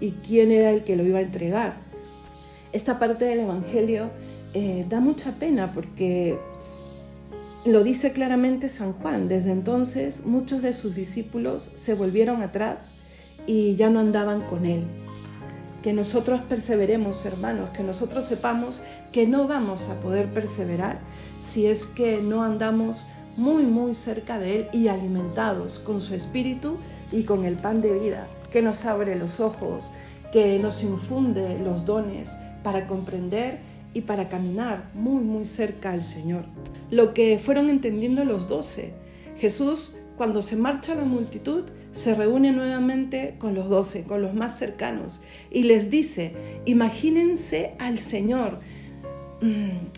y 0.00 0.12
quién 0.12 0.52
era 0.52 0.70
el 0.70 0.84
que 0.84 0.96
lo 0.96 1.04
iba 1.04 1.18
a 1.18 1.22
entregar. 1.22 1.76
Esta 2.72 2.98
parte 2.98 3.24
del 3.24 3.40
Evangelio 3.40 4.10
eh, 4.54 4.84
da 4.88 5.00
mucha 5.00 5.32
pena 5.38 5.72
porque 5.72 6.38
lo 7.64 7.82
dice 7.82 8.12
claramente 8.12 8.68
San 8.68 8.92
Juan. 8.92 9.26
Desde 9.28 9.50
entonces 9.50 10.26
muchos 10.26 10.62
de 10.62 10.72
sus 10.72 10.94
discípulos 10.94 11.72
se 11.74 11.94
volvieron 11.94 12.42
atrás 12.42 12.98
y 13.46 13.74
ya 13.76 13.90
no 13.90 14.00
andaban 14.00 14.42
con 14.42 14.66
él 14.66 14.84
que 15.88 15.94
nosotros 15.94 16.42
perseveremos, 16.42 17.24
hermanos, 17.24 17.70
que 17.70 17.82
nosotros 17.82 18.26
sepamos 18.26 18.82
que 19.10 19.26
no 19.26 19.48
vamos 19.48 19.88
a 19.88 19.98
poder 20.00 20.30
perseverar 20.34 20.98
si 21.40 21.64
es 21.64 21.86
que 21.86 22.20
no 22.20 22.42
andamos 22.42 23.06
muy, 23.38 23.62
muy 23.62 23.94
cerca 23.94 24.38
de 24.38 24.56
Él 24.56 24.68
y 24.74 24.88
alimentados 24.88 25.78
con 25.78 26.02
su 26.02 26.14
espíritu 26.14 26.76
y 27.10 27.22
con 27.22 27.46
el 27.46 27.54
pan 27.54 27.80
de 27.80 27.98
vida 27.98 28.28
que 28.52 28.60
nos 28.60 28.84
abre 28.84 29.16
los 29.16 29.40
ojos, 29.40 29.92
que 30.30 30.58
nos 30.58 30.82
infunde 30.82 31.58
los 31.58 31.86
dones 31.86 32.36
para 32.62 32.86
comprender 32.86 33.60
y 33.94 34.02
para 34.02 34.28
caminar 34.28 34.90
muy, 34.92 35.24
muy 35.24 35.46
cerca 35.46 35.92
al 35.92 36.02
Señor. 36.02 36.44
Lo 36.90 37.14
que 37.14 37.38
fueron 37.38 37.70
entendiendo 37.70 38.26
los 38.26 38.46
doce. 38.46 38.92
Jesús, 39.38 39.96
cuando 40.18 40.42
se 40.42 40.56
marcha 40.56 40.94
la 40.94 41.04
multitud, 41.04 41.64
se 41.98 42.14
reúne 42.14 42.52
nuevamente 42.52 43.34
con 43.38 43.56
los 43.56 43.68
doce, 43.68 44.04
con 44.04 44.22
los 44.22 44.32
más 44.32 44.56
cercanos, 44.56 45.20
y 45.50 45.64
les 45.64 45.90
dice, 45.90 46.32
imagínense 46.64 47.72
al 47.80 47.98
Señor, 47.98 48.60
mm, 49.40 49.88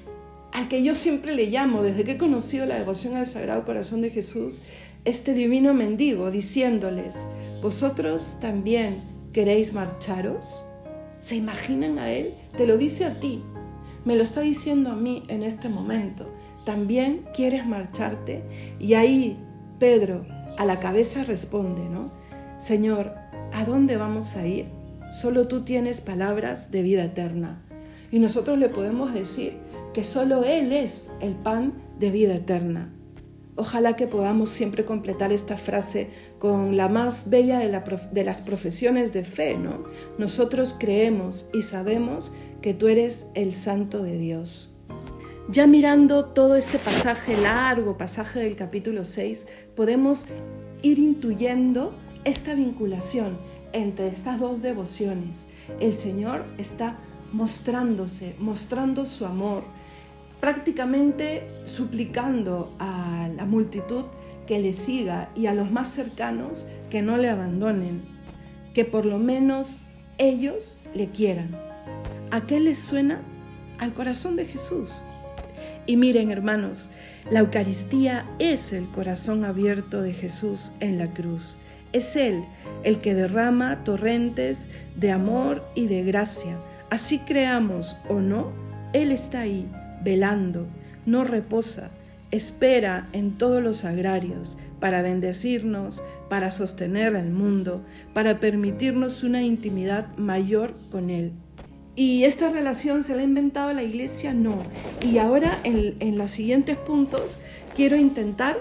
al 0.53 0.69
que 0.69 0.83
yo 0.83 0.95
siempre 0.95 1.35
le 1.35 1.51
llamo, 1.51 1.83
desde 1.83 2.05
que 2.05 2.13
he 2.13 2.19
conocido 2.19 2.65
la 2.65 2.79
devoción 2.79 3.17
al 3.17 3.27
Sagrado 3.27 3.67
Corazón 3.67 4.01
de 4.01 4.09
Jesús, 4.09 4.63
este 5.05 5.35
divino 5.35 5.75
mendigo, 5.75 6.31
diciéndoles, 6.31 7.27
¿vosotros 7.63 8.39
también 8.41 9.03
queréis 9.35 9.75
marcharos? 9.75 10.65
¿Se 11.21 11.37
imaginan 11.37 11.99
a 11.99 12.11
Él? 12.11 12.35
Te 12.57 12.67
lo 12.67 12.79
dice 12.79 13.05
a 13.05 13.21
ti, 13.21 13.43
me 14.07 14.17
lo 14.17 14.23
está 14.23 14.41
diciendo 14.41 14.91
a 14.91 14.97
mí 14.97 15.25
en 15.29 15.43
este 15.43 15.69
momento. 15.69 16.33
¿También 16.65 17.27
quieres 17.35 17.67
marcharte? 17.67 18.43
Y 18.79 18.95
ahí 18.95 19.37
Pedro, 19.79 20.27
a 20.59 20.65
la 20.65 20.81
cabeza 20.81 21.25
responde, 21.25 21.89
¿no? 21.89 22.11
Señor, 22.59 23.15
¿a 23.53 23.65
dónde 23.65 23.97
vamos 23.97 24.37
a 24.37 24.47
ir? 24.47 24.67
Solo 25.11 25.49
tú 25.49 25.63
tienes 25.63 26.01
palabras 26.01 26.71
de 26.71 26.83
vida 26.83 27.05
eterna. 27.05 27.63
Y 28.13 28.19
nosotros 28.19 28.59
le 28.59 28.69
podemos 28.69 29.15
decir 29.15 29.55
que 29.93 30.05
solo 30.05 30.45
Él 30.45 30.73
es 30.73 31.11
el 31.21 31.35
pan 31.35 31.75
de 31.99 32.11
vida 32.11 32.35
eterna. 32.35 32.93
Ojalá 33.57 33.95
que 33.97 34.07
podamos 34.07 34.49
siempre 34.49 34.85
completar 34.85 35.33
esta 35.33 35.57
frase 35.57 36.09
con 36.39 36.77
la 36.77 36.89
más 36.89 37.29
bella 37.29 37.59
de, 37.59 38.25
las 38.25 38.41
profesiones 38.41 39.13
de 39.13 39.25
fe, 39.25 39.57
¿no? 39.57 39.85
Nosotros 40.19 40.75
creemos 40.79 41.51
y 41.53 41.63
sabemos 41.63 42.33
que 42.63 42.73
tú 42.73 42.89
eres 42.89 43.27
el 43.35 43.53
Santo 43.53 44.03
de 44.03 44.17
Dios. 44.17 44.70
Ya 45.51 45.67
mirando 45.67 46.27
todo 46.27 46.55
este 46.55 46.79
pasaje 46.79 47.37
largo, 47.37 47.99
pasaje 47.99 48.39
del 48.39 48.55
capítulo 48.55 49.05
6, 49.05 49.47
podemos 49.75 50.27
ir 50.83 51.01
intuyendo 51.01 51.93
esta 52.23 52.55
vinculación 52.55 53.37
entre 53.73 54.07
estas 54.07 54.39
dos 54.39 54.63
devociones. 54.63 55.49
El 55.81 55.95
Señor 55.95 56.45
está 56.57 56.99
mostrándose, 57.33 58.37
mostrando 58.39 59.05
su 59.05 59.27
amor, 59.27 59.65
prácticamente 60.39 61.43
suplicando 61.65 62.77
a 62.79 63.29
la 63.35 63.45
multitud 63.45 64.05
que 64.47 64.61
le 64.61 64.73
siga 64.73 65.31
y 65.35 65.47
a 65.47 65.55
los 65.55 65.73
más 65.73 65.89
cercanos 65.89 66.69
que 66.91 67.03
no 67.03 67.17
le 67.17 67.29
abandonen, 67.29 68.03
que 68.73 68.85
por 68.85 69.05
lo 69.05 69.19
menos 69.19 69.83
ellos 70.19 70.79
le 70.95 71.11
quieran. 71.11 71.59
¿A 72.31 72.47
qué 72.47 72.61
les 72.61 72.79
suena? 72.79 73.21
Al 73.79 73.95
corazón 73.95 74.37
de 74.37 74.47
Jesús. 74.47 75.03
Y 75.87 75.97
miren 75.97 76.31
hermanos, 76.31 76.89
la 77.31 77.41
Eucaristía 77.41 78.27
es 78.39 78.73
el 78.73 78.89
corazón 78.91 79.45
abierto 79.45 80.03
de 80.03 80.13
Jesús 80.13 80.73
en 80.81 80.99
la 80.99 81.13
cruz. 81.13 81.59
Es 81.93 82.17
Él 82.17 82.45
el 82.85 82.99
que 82.99 83.15
derrama 83.15 83.83
torrentes 83.85 84.69
de 84.97 85.11
amor 85.11 85.65
y 85.75 85.87
de 85.87 86.05
gracia. 86.05 86.57
Así 86.91 87.19
creamos 87.19 87.97
o 88.09 88.21
no, 88.21 88.53
Él 88.93 89.13
está 89.13 89.41
ahí 89.41 89.69
velando, 90.03 90.67
no 91.07 91.25
reposa, 91.25 91.91
espera 92.31 93.09
en 93.13 93.37
todos 93.39 93.63
los 93.63 93.85
agrarios 93.85 94.57
para 94.79 95.03
bendecirnos, 95.03 96.03
para 96.29 96.51
sostener 96.51 97.17
al 97.17 97.31
mundo, 97.31 97.85
para 98.15 98.41
permitirnos 98.41 99.23
una 99.23 99.43
intimidad 99.43 100.17
mayor 100.17 100.75
con 100.91 101.11
Él. 101.11 101.33
¿Y 102.01 102.25
esta 102.25 102.49
relación 102.49 103.03
se 103.03 103.15
la 103.15 103.21
ha 103.21 103.25
inventado 103.25 103.75
la 103.75 103.83
iglesia? 103.83 104.33
No. 104.33 104.57
Y 105.07 105.19
ahora 105.19 105.59
en, 105.65 106.17
los 106.17 106.31
siguientes 106.31 106.79
puntos 106.79 107.39
quiero 107.77 107.95
intentar 107.99 108.59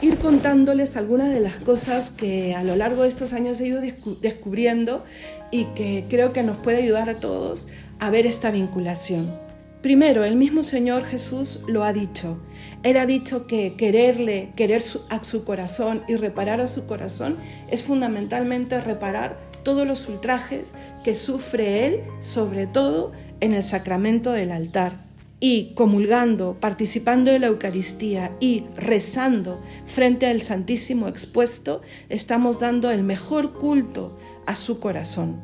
ir 0.00 0.16
contándoles 0.16 0.96
algunas 0.96 1.34
de 1.34 1.40
las 1.40 1.56
cosas 1.56 2.08
que 2.08 2.54
a 2.54 2.64
lo 2.64 2.74
largo 2.74 3.02
de 3.02 3.08
estos 3.08 3.34
años 3.34 3.60
he 3.60 3.66
ido 3.66 3.82
descubriendo 4.22 5.04
y 5.50 5.64
que 5.74 6.06
creo 6.08 6.32
que 6.32 6.42
nos 6.42 6.56
puede 6.56 6.78
ayudar 6.78 7.10
a 7.10 7.20
todos 7.20 7.68
a 7.98 8.08
ver 8.08 8.24
esta 8.24 8.50
vinculación. 8.50 9.38
Primero, 9.82 10.24
el 10.24 10.36
mismo 10.36 10.62
Señor 10.62 11.04
Jesús 11.04 11.60
lo 11.66 11.84
ha 11.84 11.92
dicho. 11.92 12.38
Él 12.84 12.96
ha 12.96 13.04
dicho 13.04 13.46
que 13.46 13.74
quererle, 13.74 14.48
querer 14.56 14.82
a 15.10 15.22
su 15.22 15.44
corazón 15.44 16.04
y 16.08 16.14
reparar 16.14 16.62
a 16.62 16.66
su 16.66 16.86
corazón 16.86 17.36
es 17.70 17.84
fundamentalmente 17.84 18.80
reparar 18.80 19.51
todos 19.62 19.86
los 19.86 20.08
ultrajes 20.08 20.74
que 21.04 21.14
sufre 21.14 21.86
Él, 21.86 22.00
sobre 22.20 22.66
todo 22.66 23.12
en 23.40 23.52
el 23.52 23.62
sacramento 23.62 24.32
del 24.32 24.50
altar. 24.50 25.04
Y 25.40 25.74
comulgando, 25.74 26.56
participando 26.60 27.32
de 27.32 27.40
la 27.40 27.48
Eucaristía 27.48 28.36
y 28.38 28.64
rezando 28.76 29.60
frente 29.86 30.26
al 30.26 30.42
Santísimo 30.42 31.08
expuesto, 31.08 31.82
estamos 32.08 32.60
dando 32.60 32.90
el 32.90 33.02
mejor 33.02 33.52
culto 33.54 34.16
a 34.46 34.54
su 34.54 34.78
corazón. 34.78 35.40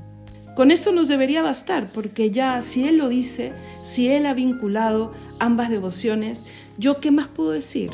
Con 0.54 0.70
esto 0.70 0.92
nos 0.92 1.08
debería 1.08 1.42
bastar, 1.42 1.92
porque 1.92 2.30
ya 2.30 2.62
si 2.62 2.87
Él 2.87 2.98
lo 2.98 3.08
dice, 3.08 3.52
si 3.82 4.08
Él 4.08 4.26
ha 4.26 4.34
vinculado 4.34 5.12
ambas 5.40 5.70
devociones, 5.70 6.46
yo 6.78 7.00
qué 7.00 7.10
más 7.10 7.28
puedo 7.28 7.50
decir. 7.50 7.90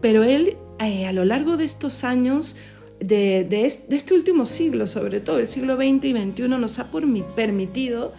Pero 0.00 0.24
Él 0.24 0.56
eh, 0.80 1.06
a 1.06 1.12
lo 1.12 1.26
largo 1.26 1.58
de 1.58 1.64
estos 1.64 2.04
años, 2.04 2.56
de, 3.00 3.66
este 3.66 4.14
último 4.14 4.46
siglo, 4.46 4.86
sobre 4.86 5.20
todo 5.20 5.38
el 5.38 5.48
siglo 5.48 5.76
XX 5.76 6.04
y 6.04 6.12
XXI, 6.12 6.48
nos 6.48 6.78
ha 6.78 6.90
permitido 7.34 8.12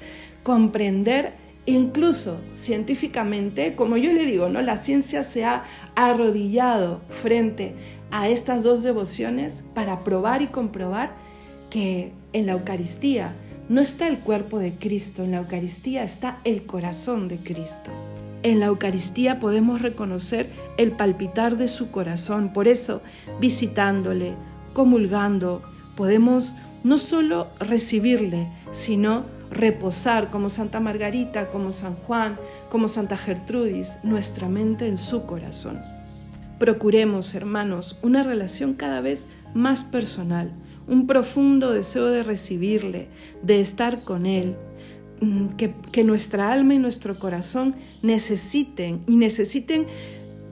comprender 0.43 1.33
incluso 1.65 2.41
científicamente, 2.53 3.75
como 3.75 3.97
yo 3.97 4.11
le 4.11 4.25
digo, 4.25 4.50
¿no? 4.50 4.61
la 4.61 4.77
ciencia 4.77 5.23
se 5.23 5.45
ha 5.45 5.63
arrodillado 5.95 7.01
frente 7.09 7.75
a 8.10 8.27
estas 8.27 8.63
dos 8.63 8.84
devociones 8.84 9.63
para 9.73 10.03
probar 10.03 10.41
y 10.41 10.47
comprobar 10.47 11.15
que 11.69 12.12
en 12.34 12.47
la 12.47 12.53
Eucaristía 12.53 13.36
no 13.69 13.79
está 13.79 14.08
el 14.08 14.19
cuerpo 14.19 14.60
de 14.60 14.73
Cristo, 14.73 15.23
en 15.23 15.32
la 15.32 15.38
Eucaristía 15.38 16.03
está 16.03 16.41
el 16.43 16.65
corazón 16.65 17.27
de 17.27 17.38
Cristo. 17.38 17.91
En 18.43 18.60
la 18.60 18.65
Eucaristía 18.65 19.39
podemos 19.39 19.82
reconocer 19.82 20.49
el 20.77 20.91
palpitar 20.93 21.58
de 21.58 21.67
su 21.67 21.91
corazón, 21.91 22.51
por 22.53 22.67
eso 22.67 23.01
visitándole, 23.39 24.36
comulgando, 24.73 25.62
podemos 25.95 26.55
no 26.84 26.97
solo 26.97 27.47
recibirle, 27.60 28.51
sino 28.71 29.25
reposar 29.51 30.31
como 30.31 30.49
Santa 30.49 30.79
Margarita, 30.79 31.49
como 31.49 31.71
San 31.71 31.95
Juan, 31.95 32.38
como 32.69 32.88
Santa 32.88 33.17
Gertrudis, 33.17 33.99
nuestra 34.03 34.47
mente 34.47 34.88
en 34.88 34.97
su 34.97 35.25
corazón. 35.25 35.79
Procuremos, 36.57 37.36
hermanos, 37.36 37.99
una 38.01 38.23
relación 38.23 38.73
cada 38.73 39.01
vez 39.01 39.27
más 39.53 39.84
personal, 39.84 40.51
un 40.88 41.05
profundo 41.05 41.71
deseo 41.71 42.05
de 42.05 42.23
recibirle, 42.23 43.07
de 43.43 43.62
estar 43.62 44.03
con 44.03 44.25
Él, 44.25 44.55
mm, 45.19 45.47
que, 45.91 46.03
nuestra 46.03 46.51
alma 46.51 46.73
y 46.73 46.79
nuestro 46.79 47.19
corazón 47.19 47.75
necesiten 48.01 49.03
y 49.07 49.17
necesiten 49.17 49.86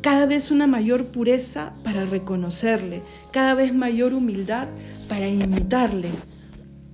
cada 0.01 0.25
vez 0.25 0.51
una 0.51 0.67
mayor 0.67 1.07
pureza 1.07 1.73
para 1.83 2.05
reconocerle, 2.05 3.01
cada 3.31 3.53
vez 3.53 3.73
mayor 3.73 4.13
humildad 4.13 4.67
para 5.07 5.27
imitarle 5.27 6.09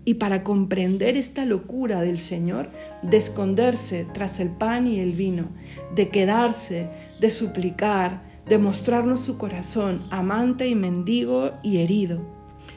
y 0.06 0.16
para 0.16 0.44
comprender 0.44 1.18
esta 1.18 1.46
locura 1.46 2.02
del 2.02 2.20
Señor 2.20 2.70
de 3.02 3.18
esconderse 3.18 4.06
tras 4.14 4.40
el 4.40 4.50
pan 4.50 4.88
y 4.88 5.00
el 5.00 5.14
vino, 5.14 5.50
de 5.96 6.10
quedarse, 6.10 6.90
de 7.20 7.30
suplicar, 7.30 8.24
de 8.48 8.58
mostrarnos 8.58 9.20
su 9.20 9.38
corazón 9.38 10.04
amante 10.12 10.68
y 10.68 10.76
mendigo 10.76 11.52
y 11.64 11.78
herido. 11.78 12.22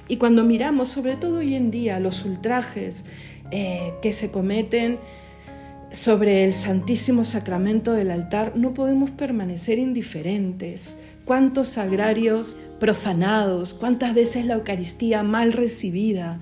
Y 0.09 0.17
cuando 0.17 0.43
miramos, 0.43 0.89
sobre 0.89 1.17
todo 1.17 1.39
hoy 1.39 1.55
en 1.55 1.71
día, 1.71 2.01
los 2.01 2.25
ultrajes 2.25 3.05
eh, 3.51 3.93
que 4.01 4.13
se 4.13 4.31
cometen 4.31 4.99
sobre 5.93 6.45
el 6.45 6.53
Santísimo 6.53 7.25
Sacramento 7.25 7.93
del 7.93 8.11
altar, 8.11 8.53
no 8.57 8.75
podemos 8.75 9.11
permanecer 9.11 9.79
indiferentes. 9.79 10.97
Cuántos 11.25 11.69
sagrarios 11.69 12.57
profanados, 12.79 13.75
cuántas 13.75 14.15
veces 14.15 14.47
la 14.47 14.55
Eucaristía 14.55 15.23
mal 15.23 15.53
recibida, 15.53 16.41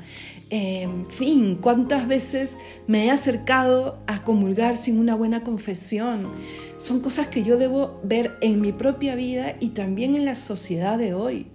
en 0.49 1.07
fin, 1.07 1.59
cuántas 1.61 2.07
veces 2.07 2.57
me 2.87 3.07
he 3.07 3.11
acercado 3.11 3.99
a 4.07 4.23
comulgar 4.23 4.77
sin 4.77 4.99
una 4.99 5.17
buena 5.17 5.43
confesión. 5.43 6.31
Son 6.77 7.01
cosas 7.01 7.27
que 7.27 7.43
yo 7.43 7.57
debo 7.57 8.01
ver 8.05 8.37
en 8.41 8.61
mi 8.61 8.73
propia 8.73 9.17
vida 9.17 9.57
y 9.59 9.71
también 9.71 10.15
en 10.15 10.25
la 10.25 10.37
sociedad 10.37 10.99
de 10.99 11.15
hoy. 11.15 11.49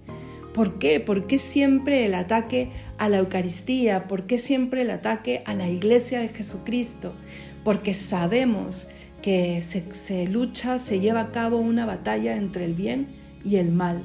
¿Por 0.54 0.80
qué? 0.80 1.00
¿Por 1.00 1.28
qué 1.28 1.40
siempre 1.40 2.06
el 2.06 2.14
ataque 2.14 2.72
a 2.98 3.08
la 3.08 3.20
Eucaristía? 3.20 4.10
¿Por 4.10 4.26
qué 4.26 4.38
siempre 4.38 4.82
el 4.82 4.90
ataque 4.90 5.42
a 5.46 5.54
la 5.54 5.70
iglesia 5.70 6.20
de 6.20 6.28
Jesucristo? 6.28 7.14
Porque 7.64 7.94
sabemos 7.94 8.88
que 9.22 9.62
se, 9.62 10.28
lucha, 10.28 10.80
se 10.80 11.00
lleva 11.00 11.22
a 11.22 11.32
cabo 11.32 11.58
una 11.58 11.86
batalla 11.86 12.36
entre 12.36 12.66
el 12.66 12.74
bien 12.74 13.08
y 13.46 13.58
el 13.58 13.72
mal. 13.72 14.04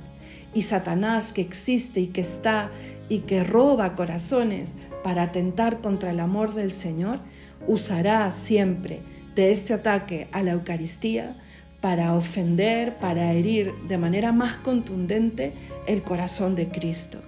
Y 0.54 0.62
Satanás 0.62 1.32
que 1.32 1.40
existe 1.40 2.00
y 2.00 2.06
que 2.08 2.20
está 2.20 2.70
y 3.08 3.20
que 3.20 3.44
roba 3.44 3.94
corazones 3.94 4.76
para 5.02 5.22
atentar 5.22 5.80
contra 5.80 6.10
el 6.10 6.20
amor 6.20 6.54
del 6.54 6.72
Señor, 6.72 7.20
usará 7.66 8.30
siempre 8.32 9.00
de 9.34 9.52
este 9.52 9.74
ataque 9.74 10.28
a 10.32 10.42
la 10.42 10.52
Eucaristía 10.52 11.36
para 11.80 12.14
ofender, 12.14 12.98
para 12.98 13.32
herir 13.32 13.72
de 13.86 13.98
manera 13.98 14.32
más 14.32 14.56
contundente 14.56 15.52
el 15.86 16.02
corazón 16.02 16.56
de 16.56 16.68
Cristo. 16.68 17.20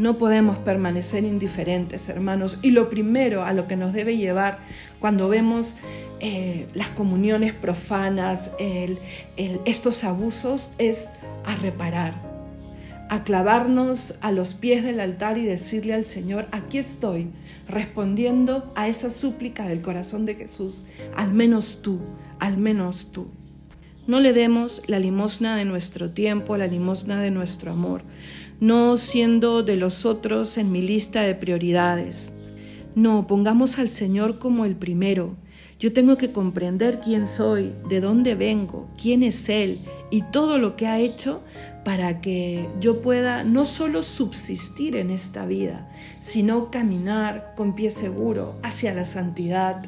No 0.00 0.16
podemos 0.16 0.56
permanecer 0.56 1.24
indiferentes, 1.24 2.08
hermanos. 2.08 2.58
Y 2.62 2.70
lo 2.70 2.88
primero 2.88 3.44
a 3.44 3.52
lo 3.52 3.68
que 3.68 3.76
nos 3.76 3.92
debe 3.92 4.16
llevar 4.16 4.60
cuando 4.98 5.28
vemos 5.28 5.76
eh, 6.20 6.68
las 6.72 6.88
comuniones 6.88 7.52
profanas, 7.52 8.50
estos 9.66 10.02
abusos, 10.02 10.72
es 10.78 11.10
a 11.44 11.54
reparar, 11.56 12.14
a 13.10 13.24
clavarnos 13.24 14.14
a 14.22 14.32
los 14.32 14.54
pies 14.54 14.84
del 14.84 15.00
altar 15.00 15.36
y 15.36 15.44
decirle 15.44 15.92
al 15.92 16.06
Señor, 16.06 16.48
aquí 16.50 16.78
estoy, 16.78 17.28
respondiendo 17.68 18.72
a 18.76 18.88
esa 18.88 19.10
súplica 19.10 19.68
del 19.68 19.82
corazón 19.82 20.24
de 20.24 20.34
Jesús, 20.34 20.86
al 21.14 21.34
menos 21.34 21.82
tú, 21.82 22.00
al 22.38 22.56
menos 22.56 23.12
tú. 23.12 23.28
No 24.06 24.18
le 24.18 24.32
demos 24.32 24.82
la 24.86 24.98
limosna 24.98 25.56
de 25.56 25.66
nuestro 25.66 26.08
tiempo, 26.08 26.56
la 26.56 26.68
limosna 26.68 27.20
de 27.20 27.30
nuestro 27.30 27.72
amor, 27.72 28.02
no 28.60 28.98
siendo 28.98 29.62
de 29.62 29.76
los 29.76 30.04
otros 30.04 30.58
en 30.58 30.70
mi 30.70 30.82
lista 30.82 31.22
de 31.22 31.34
prioridades. 31.34 32.32
No, 32.94 33.26
pongamos 33.26 33.78
al 33.78 33.88
Señor 33.88 34.38
como 34.38 34.64
el 34.64 34.76
primero. 34.76 35.36
Yo 35.78 35.94
tengo 35.94 36.18
que 36.18 36.30
comprender 36.30 37.00
quién 37.00 37.26
soy, 37.26 37.72
de 37.88 38.02
dónde 38.02 38.34
vengo, 38.34 38.90
quién 39.00 39.22
es 39.22 39.48
Él 39.48 39.80
y 40.10 40.22
todo 40.22 40.58
lo 40.58 40.76
que 40.76 40.86
ha 40.86 40.98
hecho 40.98 41.42
para 41.84 42.20
que 42.20 42.68
yo 42.80 43.00
pueda 43.00 43.44
no 43.44 43.64
solo 43.64 44.02
subsistir 44.02 44.94
en 44.96 45.10
esta 45.10 45.46
vida, 45.46 45.88
sino 46.20 46.70
caminar 46.70 47.54
con 47.56 47.74
pie 47.74 47.90
seguro 47.90 48.58
hacia 48.62 48.92
la 48.92 49.06
santidad, 49.06 49.86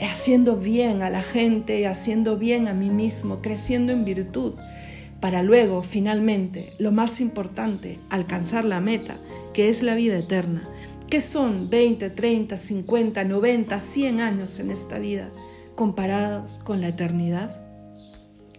haciendo 0.00 0.56
bien 0.56 1.02
a 1.02 1.10
la 1.10 1.22
gente, 1.22 1.86
haciendo 1.88 2.36
bien 2.36 2.68
a 2.68 2.74
mí 2.74 2.90
mismo, 2.90 3.42
creciendo 3.42 3.92
en 3.92 4.04
virtud, 4.04 4.54
para 5.24 5.42
luego, 5.42 5.82
finalmente, 5.82 6.74
lo 6.78 6.92
más 6.92 7.18
importante, 7.18 7.98
alcanzar 8.10 8.66
la 8.66 8.82
meta, 8.82 9.16
que 9.54 9.70
es 9.70 9.82
la 9.82 9.94
vida 9.94 10.18
eterna. 10.18 10.68
que 11.08 11.22
son 11.22 11.70
20, 11.70 12.10
30, 12.10 12.58
50, 12.58 13.24
90, 13.24 13.78
100 13.78 14.20
años 14.20 14.60
en 14.60 14.70
esta 14.70 14.98
vida 14.98 15.32
comparados 15.76 16.60
con 16.62 16.82
la 16.82 16.88
eternidad? 16.88 17.56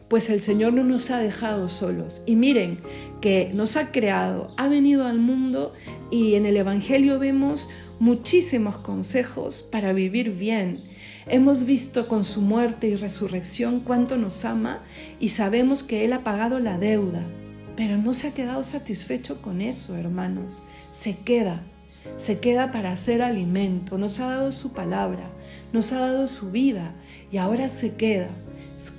Pues 0.07 0.31
el 0.31 0.39
Señor 0.39 0.73
no 0.73 0.83
nos 0.83 1.11
ha 1.11 1.19
dejado 1.19 1.69
solos. 1.69 2.23
Y 2.25 2.35
miren 2.35 2.79
que 3.21 3.51
nos 3.53 3.75
ha 3.77 3.91
creado, 3.91 4.51
ha 4.57 4.67
venido 4.67 5.05
al 5.05 5.19
mundo 5.19 5.71
y 6.09 6.33
en 6.33 6.47
el 6.47 6.57
Evangelio 6.57 7.19
vemos 7.19 7.69
muchísimos 7.99 8.77
consejos 8.77 9.61
para 9.61 9.93
vivir 9.93 10.31
bien. 10.31 10.81
Hemos 11.27 11.65
visto 11.65 12.07
con 12.07 12.23
su 12.23 12.41
muerte 12.41 12.87
y 12.87 12.95
resurrección 12.95 13.79
cuánto 13.79 14.17
nos 14.17 14.45
ama 14.45 14.83
y 15.19 15.29
sabemos 15.29 15.83
que 15.83 16.05
Él 16.05 16.13
ha 16.13 16.23
pagado 16.23 16.59
la 16.59 16.77
deuda. 16.77 17.25
Pero 17.75 17.97
no 17.97 18.13
se 18.13 18.27
ha 18.27 18.33
quedado 18.33 18.63
satisfecho 18.63 19.41
con 19.41 19.61
eso, 19.61 19.95
hermanos. 19.97 20.63
Se 20.91 21.17
queda, 21.17 21.63
se 22.17 22.39
queda 22.39 22.71
para 22.71 22.91
hacer 22.91 23.21
alimento. 23.21 23.97
Nos 23.97 24.19
ha 24.19 24.27
dado 24.27 24.51
su 24.51 24.71
palabra, 24.71 25.29
nos 25.73 25.91
ha 25.91 25.99
dado 25.99 26.27
su 26.27 26.51
vida 26.51 26.95
y 27.31 27.37
ahora 27.37 27.69
se 27.69 27.95
queda 27.95 28.29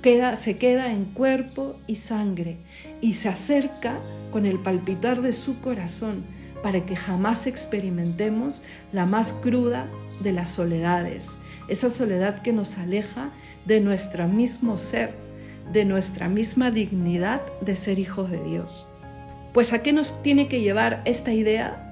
queda, 0.01 0.35
se 0.35 0.57
queda 0.57 0.91
en 0.91 1.05
cuerpo 1.05 1.79
y 1.87 1.95
sangre 1.95 2.57
y 3.01 3.13
se 3.13 3.29
acerca 3.29 3.99
con 4.31 4.45
el 4.45 4.59
palpitar 4.59 5.21
de 5.21 5.33
su 5.33 5.59
corazón 5.59 6.25
para 6.63 6.85
que 6.85 6.95
jamás 6.95 7.47
experimentemos 7.47 8.63
la 8.91 9.05
más 9.05 9.33
cruda 9.33 9.89
de 10.21 10.31
las 10.31 10.49
soledades, 10.49 11.37
esa 11.67 11.89
soledad 11.89 12.41
que 12.41 12.53
nos 12.53 12.77
aleja 12.77 13.31
de 13.65 13.79
nuestro 13.79 14.27
mismo 14.27 14.77
ser, 14.77 15.13
de 15.71 15.85
nuestra 15.85 16.29
misma 16.29 16.71
dignidad 16.71 17.41
de 17.61 17.75
ser 17.75 17.99
hijos 17.99 18.31
de 18.31 18.43
Dios. 18.43 18.87
Pues 19.53 19.73
a 19.73 19.81
qué 19.83 19.93
nos 19.93 20.21
tiene 20.23 20.47
que 20.47 20.61
llevar 20.61 21.01
esta 21.05 21.33
idea? 21.33 21.83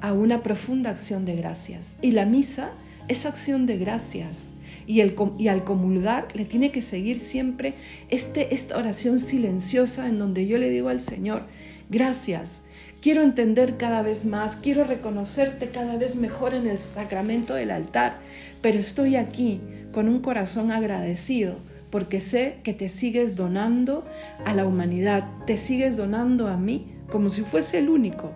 A 0.00 0.12
una 0.12 0.42
profunda 0.42 0.90
acción 0.90 1.24
de 1.24 1.36
gracias. 1.36 1.96
Y 2.02 2.10
la 2.10 2.26
misa 2.26 2.72
es 3.08 3.24
acción 3.24 3.66
de 3.66 3.78
gracias 3.78 4.54
y, 4.86 5.00
al 5.00 5.64
comulgar 5.64 6.28
le 6.34 6.44
tiene 6.44 6.70
que 6.70 6.82
seguir 6.82 7.18
siempre 7.18 7.74
este, 8.10 8.54
esta 8.54 8.76
oración 8.76 9.18
silenciosa 9.18 10.08
en 10.08 10.18
donde 10.18 10.46
yo 10.46 10.58
le 10.58 10.70
digo 10.70 10.88
al 10.88 11.00
Señor, 11.00 11.46
gracias, 11.88 12.62
quiero 13.04 13.20
entender 13.20 13.76
cada 13.76 14.00
vez 14.00 14.24
más, 14.24 14.56
quiero 14.56 14.82
reconocerte 14.82 15.68
cada 15.68 15.98
vez 15.98 16.16
mejor 16.16 16.54
en 16.54 16.66
el 16.66 16.78
sacramento 16.78 17.52
del 17.54 17.70
altar, 17.70 18.14
pero 18.62 18.78
estoy 18.78 19.16
aquí 19.16 19.60
con 19.92 20.08
un 20.08 20.20
corazón 20.20 20.72
agradecido 20.72 21.56
porque 21.90 22.22
sé 22.22 22.60
que 22.62 22.72
te 22.72 22.88
sigues 22.88 23.36
donando 23.36 24.06
a 24.46 24.54
la 24.54 24.64
humanidad, 24.64 25.28
te 25.46 25.58
sigues 25.58 25.98
donando 25.98 26.48
a 26.48 26.56
mí 26.56 26.94
como 27.10 27.28
si 27.28 27.42
fuese 27.42 27.76
el 27.76 27.90
único. 27.90 28.32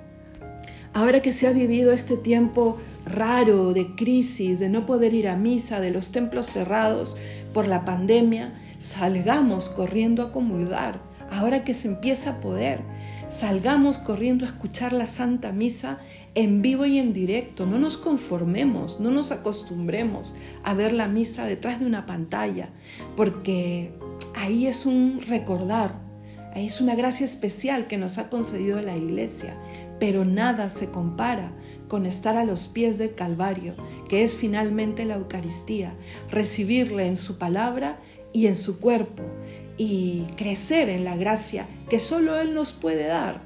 Ahora 0.92 1.22
que 1.22 1.33
se 1.33 1.46
ha 1.46 1.52
vivido 1.52 1.90
este 1.90 2.18
tiempo 2.18 2.76
raro 3.07 3.72
de 3.72 3.94
crisis, 3.94 4.59
de 4.59 4.68
no 4.68 4.85
poder 4.85 5.14
ir 5.14 5.28
a 5.28 5.37
misa, 5.37 5.81
de 5.81 5.92
los 5.92 6.12
templos 6.12 6.44
cerrados 6.44 7.16
por 7.54 7.66
la 7.66 7.87
pandemia, 7.87 8.52
salgamos 8.81 9.70
corriendo 9.70 10.22
a 10.22 10.31
comulgar. 10.31 11.00
Ahora 11.31 11.64
que 11.64 11.72
se 11.72 11.88
empieza 11.88 12.33
a 12.33 12.40
poder, 12.40 12.81
salgamos 13.31 13.99
corriendo 13.99 14.45
a 14.45 14.49
escuchar 14.49 14.93
la 14.93 15.07
Santa 15.07 15.53
Misa 15.53 15.99
en 16.35 16.62
vivo 16.62 16.87
y 16.87 16.99
en 16.99 17.12
directo. 17.12 17.67
No 17.67 17.79
nos 17.79 17.97
conformemos, 17.97 19.01
no 19.01 19.11
nos 19.11 19.31
acostumbremos 19.31 20.35
a 20.64 20.75
ver 20.75 20.93
la 20.93 21.09
misa 21.09 21.45
detrás 21.45 21.81
de 21.81 21.87
una 21.87 22.07
pantalla, 22.07 22.71
porque 23.17 23.93
ahí 24.35 24.67
es 24.67 24.87
un 24.87 25.21
recordar, 25.27 25.95
ahí 26.55 26.67
es 26.67 26.81
una 26.81 26.95
gracia 26.95 27.25
especial 27.25 27.87
que 27.87 27.99
nos 27.99 28.19
ha 28.19 28.31
concedido 28.31 28.81
la 28.81 28.97
Iglesia, 28.97 29.57
pero 29.99 30.25
nada 30.25 30.71
se 30.71 30.91
compara 30.91 31.53
con 31.88 32.07
estar 32.07 32.37
a 32.37 32.45
los 32.45 32.69
pies 32.69 32.99
del 32.99 33.14
Calvario, 33.14 33.75
que 34.09 34.23
es 34.23 34.37
finalmente 34.37 35.05
la 35.05 35.17
Eucaristía, 35.17 35.95
recibirle 36.31 37.07
en 37.07 37.17
su 37.17 37.38
palabra 37.38 37.99
y 38.33 38.47
en 38.47 38.55
su 38.55 38.79
cuerpo 38.79 39.25
y 39.79 40.25
crecer 40.37 40.91
en 40.91 41.05
la 41.05 41.17
gracia 41.17 41.67
que 41.88 41.99
solo 41.99 42.38
Él 42.38 42.55
nos 42.55 42.73
puede 42.73 43.07
dar, 43.07 43.41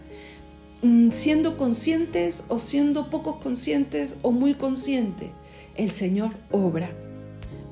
mm, 0.82 1.10
siendo 1.10 1.56
conscientes 1.56 2.44
o 2.48 2.58
siendo 2.58 3.10
pocos 3.10 3.36
conscientes 3.36 4.16
o 4.22 4.32
muy 4.32 4.54
conscientes. 4.54 5.30
El 5.76 5.90
Señor 5.90 6.32
obra. 6.50 6.90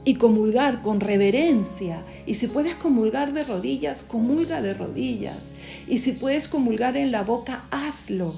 Y 0.02 0.14
comulgar 0.14 0.80
con 0.80 1.00
reverencia. 1.00 2.04
Y 2.24 2.34
si 2.34 2.46
puedes 2.46 2.74
comulgar 2.74 3.34
de 3.34 3.44
rodillas, 3.44 4.02
comulga 4.02 4.62
de 4.62 4.72
rodillas. 4.72 5.52
Y 5.86 5.98
si 5.98 6.12
puedes 6.12 6.48
comulgar 6.48 6.96
en 6.96 7.12
la 7.12 7.22
boca, 7.22 7.66
hazlo 7.70 8.36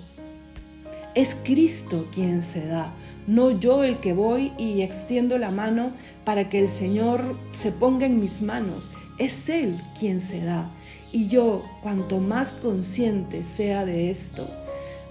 es 1.14 1.36
Cristo 1.44 2.06
quien 2.12 2.40
se 2.40 2.66
da, 2.66 2.94
no 3.26 3.50
yo 3.50 3.84
el 3.84 3.98
que 3.98 4.12
voy 4.12 4.52
y 4.56 4.80
extiendo 4.80 5.38
la 5.38 5.50
mano 5.50 5.92
para 6.24 6.48
que 6.48 6.58
el 6.58 6.68
Señor 6.68 7.36
se 7.52 7.70
ponga 7.70 8.06
en 8.06 8.18
mis 8.18 8.40
manos. 8.40 8.90
Es 9.18 9.48
Él 9.48 9.80
quien 9.98 10.20
se 10.20 10.42
da. 10.42 10.70
Y 11.12 11.28
yo, 11.28 11.64
cuanto 11.82 12.18
más 12.18 12.52
consciente 12.52 13.44
sea 13.44 13.84
de 13.84 14.10
esto, 14.10 14.48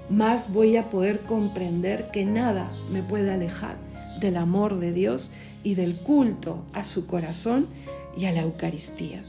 más 0.10 0.52
voy 0.52 0.78
a 0.78 0.90
poder 0.90 1.22
comprender 1.22 2.10
que 2.12 2.26
nada 2.26 2.72
me 2.92 3.04
puede 3.04 3.32
alejar 3.32 3.78
del 4.20 4.38
amor 4.38 4.80
de 4.80 4.92
Dios 4.94 5.32
y 5.64 5.76
del 5.76 5.98
culto 5.98 6.64
a 6.74 6.84
su 6.84 7.06
corazón 7.06 7.68
y 8.18 8.26
a 8.26 8.32
la 8.32 8.42
Eucaristía. 8.42 9.24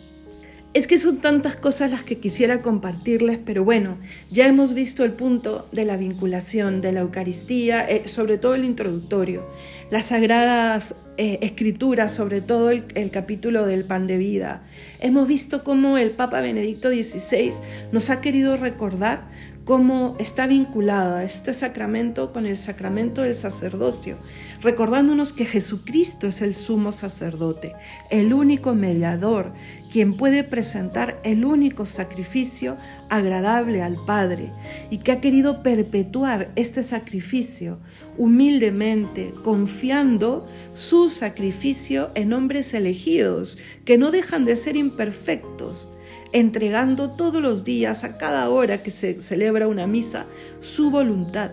Es 0.74 0.86
que 0.86 0.96
son 0.96 1.18
tantas 1.18 1.54
cosas 1.54 1.90
las 1.90 2.02
que 2.02 2.18
quisiera 2.18 2.62
compartirles, 2.62 3.38
pero 3.44 3.62
bueno, 3.62 3.98
ya 4.30 4.46
hemos 4.46 4.72
visto 4.72 5.04
el 5.04 5.12
punto 5.12 5.68
de 5.70 5.84
la 5.84 5.98
vinculación 5.98 6.80
de 6.80 6.92
la 6.92 7.00
Eucaristía, 7.00 7.84
eh, 7.84 8.08
sobre 8.08 8.38
todo 8.38 8.54
el 8.54 8.64
introductorio, 8.64 9.46
las 9.90 10.06
sagradas 10.06 10.94
eh, 11.16 11.38
escrituras, 11.42 12.12
sobre 12.12 12.40
todo 12.40 12.70
el, 12.70 12.84
el, 12.94 13.10
capítulo 13.10 13.66
del 13.66 13.84
pan 13.84 14.06
de 14.06 14.16
vida. 14.16 14.62
Hemos 15.00 15.28
visto 15.28 15.62
cómo 15.62 15.98
el 15.98 16.12
Papa 16.12 16.40
Benedicto 16.40 16.90
XVI 16.90 17.52
nos 17.92 18.10
ha 18.10 18.20
querido 18.20 18.56
recordar 18.56 19.24
cómo 19.64 20.16
está 20.18 20.46
vinculado 20.46 21.20
este 21.20 21.54
sacramento 21.54 22.32
con 22.32 22.46
el 22.46 22.56
sacramento 22.56 23.22
del 23.22 23.34
sacerdocio, 23.34 24.18
recordándonos 24.60 25.32
que 25.32 25.44
Jesucristo 25.44 26.26
es 26.26 26.42
el 26.42 26.54
sumo 26.54 26.92
sacerdote, 26.92 27.74
el 28.10 28.32
único 28.32 28.74
mediador, 28.74 29.52
quien 29.90 30.16
puede 30.16 30.42
presentar 30.42 31.20
el 31.22 31.44
único 31.44 31.84
sacrificio 31.84 32.76
agradable 33.12 33.82
al 33.82 34.02
Padre 34.06 34.52
y 34.90 34.98
que 34.98 35.12
ha 35.12 35.20
querido 35.20 35.62
perpetuar 35.62 36.50
este 36.56 36.82
sacrificio 36.82 37.78
humildemente, 38.16 39.34
confiando 39.44 40.48
su 40.74 41.10
sacrificio 41.10 42.10
en 42.14 42.32
hombres 42.32 42.72
elegidos, 42.72 43.58
que 43.84 43.98
no 43.98 44.12
dejan 44.12 44.46
de 44.46 44.56
ser 44.56 44.76
imperfectos 44.76 45.90
entregando 46.32 47.10
todos 47.10 47.42
los 47.42 47.62
días, 47.62 48.04
a 48.04 48.16
cada 48.16 48.48
hora 48.48 48.82
que 48.82 48.90
se 48.90 49.20
celebra 49.20 49.68
una 49.68 49.86
misa, 49.86 50.24
su 50.60 50.90
voluntad, 50.90 51.50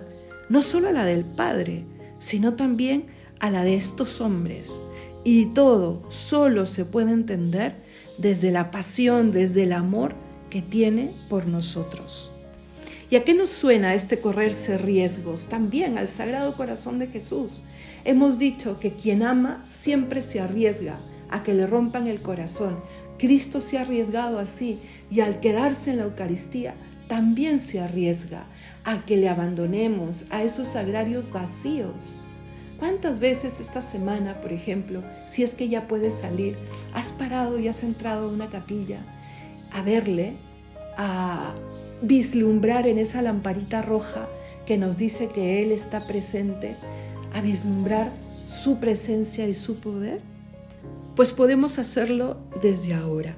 no 0.47 0.61
solo 0.61 0.87
a 0.87 0.93
la 0.93 1.03
del 1.03 1.25
Padre, 1.25 1.83
sino 2.17 2.53
también 2.53 3.07
a 3.41 3.51
la 3.51 3.63
de 3.63 3.75
estos 3.75 4.21
hombres. 4.21 4.79
Y 5.25 5.47
todo 5.47 6.03
solo 6.07 6.65
se 6.65 6.85
puede 6.85 7.11
entender 7.11 7.75
desde 8.17 8.51
la 8.51 8.71
pasión, 8.71 9.33
desde 9.33 9.63
el 9.63 9.73
amor 9.73 10.15
que 10.49 10.61
tiene 10.61 11.13
por 11.29 11.47
nosotros. 11.47 12.31
¿Y 13.09 13.15
a 13.15 13.23
qué 13.23 13.33
nos 13.33 13.49
suena 13.49 13.95
este 13.95 14.19
correrse 14.19 14.77
riesgos? 14.77 15.47
También 15.47 15.97
al 15.97 16.09
Sagrado 16.09 16.55
Corazón 16.55 16.99
de 16.99 17.07
Jesús. 17.07 17.63
Hemos 18.05 18.37
dicho 18.37 18.79
que 18.79 18.93
quien 18.93 19.23
ama 19.23 19.63
siempre 19.65 20.21
se 20.21 20.39
arriesga 20.39 20.99
a 21.29 21.41
que 21.43 21.53
le 21.53 21.65
rompan 21.65 22.07
el 22.07 22.21
corazón, 22.21 22.79
Cristo 23.17 23.61
se 23.61 23.77
ha 23.77 23.81
arriesgado 23.81 24.39
así 24.39 24.79
y 25.11 25.19
al 25.19 25.39
quedarse 25.39 25.91
en 25.91 25.97
la 25.97 26.03
Eucaristía 26.03 26.75
también 27.07 27.59
se 27.59 27.79
arriesga 27.79 28.45
a 28.83 29.03
que 29.05 29.17
le 29.17 29.27
abandonemos 29.27 30.25
a 30.29 30.43
esos 30.43 30.75
agrarios 30.75 31.31
vacíos. 31.31 32.21
¿Cuántas 32.77 33.19
veces 33.19 33.59
esta 33.59 33.81
semana, 33.81 34.39
por 34.39 34.53
ejemplo, 34.53 35.03
si 35.25 35.43
es 35.43 35.53
que 35.53 35.67
ya 35.67 35.87
puedes 35.87 36.13
salir, 36.13 36.57
has 36.93 37.11
parado 37.11 37.59
y 37.59 37.67
has 37.67 37.83
entrado 37.83 38.29
a 38.29 38.31
una 38.31 38.49
capilla 38.49 39.01
a 39.71 39.81
verle, 39.81 40.33
a 40.97 41.55
vislumbrar 42.01 42.87
en 42.87 42.97
esa 42.97 43.21
lamparita 43.21 43.81
roja 43.81 44.27
que 44.65 44.77
nos 44.77 44.97
dice 44.97 45.27
que 45.27 45.61
Él 45.61 45.71
está 45.71 46.07
presente, 46.07 46.75
a 47.33 47.41
vislumbrar 47.41 48.11
su 48.45 48.79
presencia 48.79 49.47
y 49.47 49.53
su 49.53 49.79
poder? 49.79 50.21
Pues 51.15 51.31
podemos 51.31 51.79
hacerlo 51.79 52.37
desde 52.61 52.93
ahora. 52.93 53.35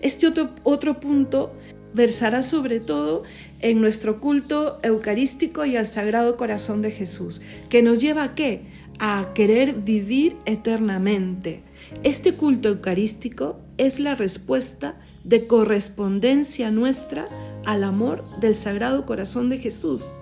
Este 0.00 0.26
otro, 0.26 0.50
otro 0.62 1.00
punto 1.00 1.52
versará 1.92 2.42
sobre 2.42 2.80
todo 2.80 3.22
en 3.60 3.80
nuestro 3.80 4.20
culto 4.20 4.78
eucarístico 4.82 5.64
y 5.64 5.76
al 5.76 5.86
Sagrado 5.86 6.36
Corazón 6.36 6.82
de 6.82 6.90
Jesús, 6.90 7.40
que 7.68 7.82
nos 7.82 8.00
lleva 8.00 8.22
a 8.22 8.34
qué? 8.34 8.62
A 9.02 9.32
querer 9.34 9.72
vivir 9.72 10.36
eternamente. 10.44 11.62
Este 12.02 12.34
culto 12.34 12.68
eucarístico 12.68 13.58
es 13.78 13.98
la 13.98 14.14
respuesta 14.14 14.96
de 15.24 15.46
correspondencia 15.46 16.70
nuestra 16.70 17.24
al 17.64 17.84
amor 17.84 18.24
del 18.40 18.54
Sagrado 18.54 19.06
Corazón 19.06 19.48
de 19.48 19.56
Jesús, 19.56 20.12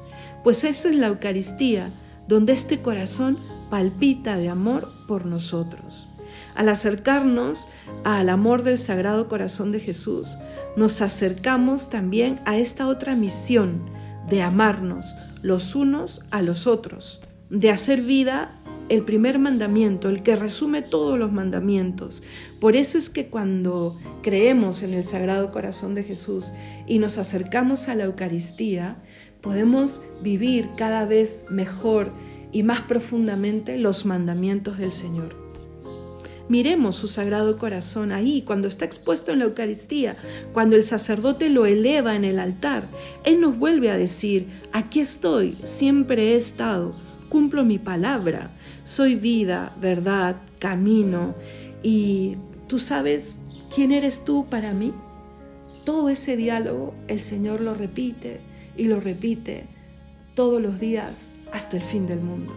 pues 0.45 0.63
es 0.63 0.85
en 0.85 1.01
la 1.01 1.09
Eucaristía 1.09 1.91
donde 2.29 2.53
este 2.53 2.79
corazón 2.81 3.39
palpita 3.69 4.37
de 4.37 4.49
amor 4.49 4.93
por 5.09 5.27
nosotros. 5.27 6.07
Al 6.55 6.69
acercarnos 6.69 7.67
al 8.05 8.29
amor 8.29 8.63
del 8.63 8.79
Sagrado 8.79 9.29
Corazón 9.29 9.73
de 9.73 9.81
Jesús, 9.81 10.39
nos 10.77 11.01
acercamos 11.01 11.91
también 11.91 12.39
a 12.45 12.57
esta 12.57 12.87
otra 12.87 13.17
misión 13.17 13.91
de 14.29 14.43
amarnos 14.43 15.17
los 15.43 15.75
unos 15.75 16.23
a 16.31 16.43
los 16.43 16.67
otros, 16.67 17.21
de 17.51 17.71
hacer 17.71 18.03
vida 18.03 18.58
el 18.89 19.05
primer 19.05 19.39
mandamiento, 19.39 20.09
el 20.09 20.23
que 20.23 20.37
resume 20.37 20.83
todos 20.83 21.19
los 21.19 21.33
mandamientos. 21.33 22.23
Por 22.61 22.77
eso 22.77 22.99
es 22.99 23.11
que 23.11 23.29
cuando 23.29 23.99
creemos 24.23 24.83
en 24.83 24.95
el 24.95 25.05
Sagrado 25.05 25.53
Corazón 25.53 25.95
de 25.95 26.05
Jesús 26.05 26.53
y 26.87 26.99
nos 26.99 27.19
acercamos 27.19 27.89
a 27.89 27.95
la 27.95 28.05
Eucaristía, 28.05 28.97
podemos 29.41 30.03
vivir 30.23 30.71
cada 30.77 31.05
vez 31.05 31.45
mejor 31.51 32.13
y 32.53 32.63
más 32.63 32.81
profundamente 32.83 33.77
los 33.77 34.07
mandamientos 34.07 34.79
del 34.79 34.93
Señor. 34.93 35.49
Miremos 36.49 36.97
su 36.97 37.09
sagrado 37.09 37.59
corazón 37.59 38.11
ahí, 38.11 38.41
cuando 38.41 38.69
está 38.69 38.87
expuesto 38.87 39.33
en 39.33 39.41
la 39.41 39.45
Eucaristía, 39.45 40.17
cuando 40.55 40.77
el 40.77 40.85
sacerdote 40.85 41.51
lo 41.51 41.67
eleva 41.67 42.17
en 42.17 42.25
el 42.25 42.39
altar. 42.39 42.89
Él 43.25 43.43
nos 43.43 43.59
vuelve 43.59 43.91
a 43.91 43.99
decir, 43.99 44.49
aquí 44.73 45.01
estoy, 45.01 45.59
siempre 45.63 46.33
he 46.33 46.37
estado, 46.37 46.97
cumplo 47.29 47.67
mi 47.67 47.79
palabra, 47.79 48.51
soy 48.89 49.17
vida, 49.17 49.73
verdad, 49.79 50.37
camino. 50.59 51.35
¿Y 51.83 52.37
tú 52.69 52.79
sabes 52.79 53.41
quién 53.75 53.93
eres 53.93 54.25
tú 54.25 54.47
para 54.49 54.73
mí? 54.73 54.95
Todo 55.85 56.09
ese 56.09 56.37
diálogo 56.37 56.95
el 57.07 57.21
Señor 57.21 57.61
lo 57.61 57.75
repite 57.75 58.41
y 58.79 58.85
lo 58.85 58.99
repite 58.99 59.65
todos 60.35 60.63
los 60.63 60.81
días 60.81 61.33
hasta 61.53 61.77
el 61.77 61.83
fin 61.83 62.07
del 62.07 62.21
mundo. 62.21 62.57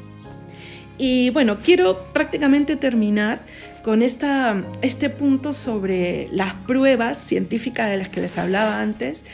Y 0.98 1.32
bueno, 1.32 1.58
quiero 1.60 2.02
prácticamente 2.14 2.78
terminar 2.78 3.42
con 3.84 4.02
esta, 4.02 4.64
este 4.82 5.10
punto 5.10 5.52
sobre 5.52 6.30
las 6.32 6.54
pruebas 6.54 7.18
científicas 7.18 7.90
de 7.90 7.98
las 7.98 8.08
que 8.08 8.22
les 8.22 8.38
hablaba 8.38 8.78
antes, 8.78 9.26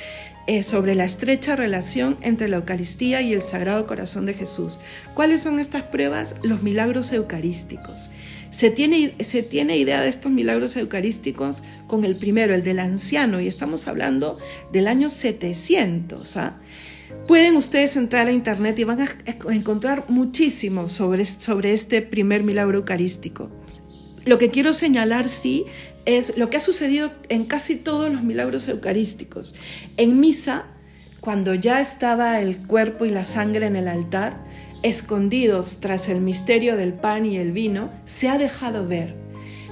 sobre 0.62 0.96
la 0.96 1.04
estrecha 1.04 1.58
relación 1.58 2.18
entre 2.22 2.48
la 2.48 2.58
Eucaristía 2.58 3.22
y 3.22 3.34
el 3.34 3.42
Sagrado 3.42 3.86
Corazón 3.86 4.26
de 4.26 4.34
Jesús. 4.34 4.80
¿Cuáles 5.14 5.42
son 5.42 5.60
estas 5.60 5.84
pruebas? 5.84 6.36
Los 6.44 6.64
milagros 6.64 7.12
eucarísticos. 7.12 8.10
Se 8.52 8.72
tiene, 8.72 9.16
se 9.20 9.44
tiene 9.44 9.78
idea 9.78 10.02
de 10.02 10.08
estos 10.08 10.32
milagros 10.32 10.78
eucarísticos 10.78 11.64
con 11.88 12.06
el 12.06 12.18
primero, 12.18 12.56
el 12.56 12.64
del 12.64 12.80
anciano, 12.80 13.42
y 13.42 13.48
estamos 13.48 13.88
hablando 13.90 14.38
del 14.72 14.88
año 14.88 15.10
700. 15.10 16.38
¿ah? 16.38 16.58
Pueden 17.28 17.58
ustedes 17.58 17.98
entrar 17.98 18.28
a 18.28 18.32
internet 18.32 18.80
y 18.80 18.86
van 18.86 19.02
a 19.02 19.10
encontrar 19.50 20.06
muchísimo 20.08 20.88
sobre, 20.88 21.26
sobre 21.26 21.74
este 21.74 22.02
primer 22.02 22.44
milagro 22.44 22.78
eucarístico. 22.78 23.52
Lo 24.26 24.38
que 24.38 24.50
quiero 24.50 24.74
señalar, 24.74 25.28
sí, 25.28 25.66
es 26.08 26.38
lo 26.38 26.50
que 26.50 26.58
ha 26.58 26.62
sucedido 26.62 27.12
en 27.28 27.44
casi 27.44 27.76
todos 27.76 28.10
los 28.10 28.24
milagros 28.24 28.68
eucarísticos. 28.70 29.56
En 29.98 30.20
misa, 30.22 30.64
cuando 31.20 31.54
ya 31.54 31.82
estaba 31.82 32.40
el 32.40 32.66
cuerpo 32.66 33.04
y 33.04 33.10
la 33.10 33.26
sangre 33.26 33.68
en 33.68 33.76
el 33.76 33.90
altar, 33.90 34.38
escondidos 34.84 35.82
tras 35.82 36.08
el 36.08 36.22
misterio 36.22 36.78
del 36.78 36.94
pan 36.94 37.26
y 37.26 37.38
el 37.38 37.52
vino, 37.52 37.92
se 38.06 38.30
ha 38.30 38.38
dejado 38.38 38.88
ver 38.88 39.16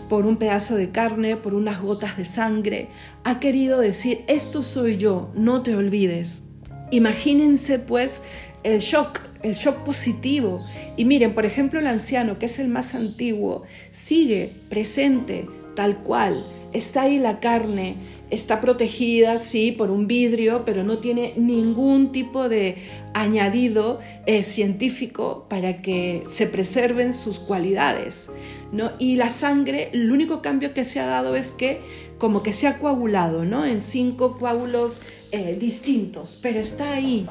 por 0.09 0.25
un 0.25 0.35
pedazo 0.35 0.75
de 0.75 0.91
carne, 0.91 1.37
por 1.37 1.53
unas 1.53 1.81
gotas 1.81 2.17
de 2.17 2.25
sangre. 2.25 2.89
Ha 3.23 3.39
querido 3.39 3.79
decir, 3.79 4.25
esto 4.27 4.61
soy 4.61 4.97
yo, 4.97 5.31
no 5.35 5.63
te 5.63 5.73
olvides. 5.73 6.43
Imagínense 6.91 7.79
pues 7.79 8.23
el 8.63 8.79
shock, 8.79 9.21
el 9.41 9.53
shock 9.53 9.85
positivo. 9.85 10.65
Y 10.97 11.05
miren, 11.05 11.33
por 11.33 11.45
ejemplo, 11.45 11.79
el 11.79 11.87
anciano, 11.87 12.37
que 12.39 12.47
es 12.47 12.59
el 12.59 12.67
más 12.67 12.93
antiguo, 12.93 13.63
sigue 13.93 14.53
presente 14.69 15.47
tal 15.75 15.97
cual. 15.99 16.45
Está 16.73 17.03
ahí 17.03 17.19
la 17.19 17.39
carne, 17.39 17.95
está 18.29 18.59
protegida, 18.59 19.37
sí, 19.37 19.71
por 19.71 19.91
un 19.91 20.07
vidrio, 20.07 20.63
pero 20.65 20.83
no 20.83 20.97
tiene 20.97 21.33
ningún 21.37 22.11
tipo 22.11 22.49
de 22.49 22.75
añadido 23.13 23.99
eh, 24.25 24.43
científico 24.43 25.45
para 25.49 25.77
que 25.77 26.23
se 26.27 26.47
preserven 26.47 27.13
sus 27.13 27.39
cualidades. 27.39 28.29
¿no? 28.73 28.91
Y 28.99 29.15
la 29.15 29.29
sangre, 29.29 29.89
el 29.93 30.11
único 30.11 30.41
cambio 30.41 30.73
que 30.73 30.83
se 30.83 30.99
ha 30.99 31.05
dado 31.05 31.37
es 31.37 31.51
que 31.51 31.79
como 32.17 32.43
que 32.43 32.51
se 32.51 32.67
ha 32.67 32.79
coagulado 32.79 33.45
¿no? 33.45 33.65
en 33.65 33.79
cinco 33.79 34.37
coágulos 34.37 35.01
eh, 35.31 35.55
distintos, 35.57 36.37
pero 36.41 36.59
está 36.59 36.91
ahí. 36.93 37.25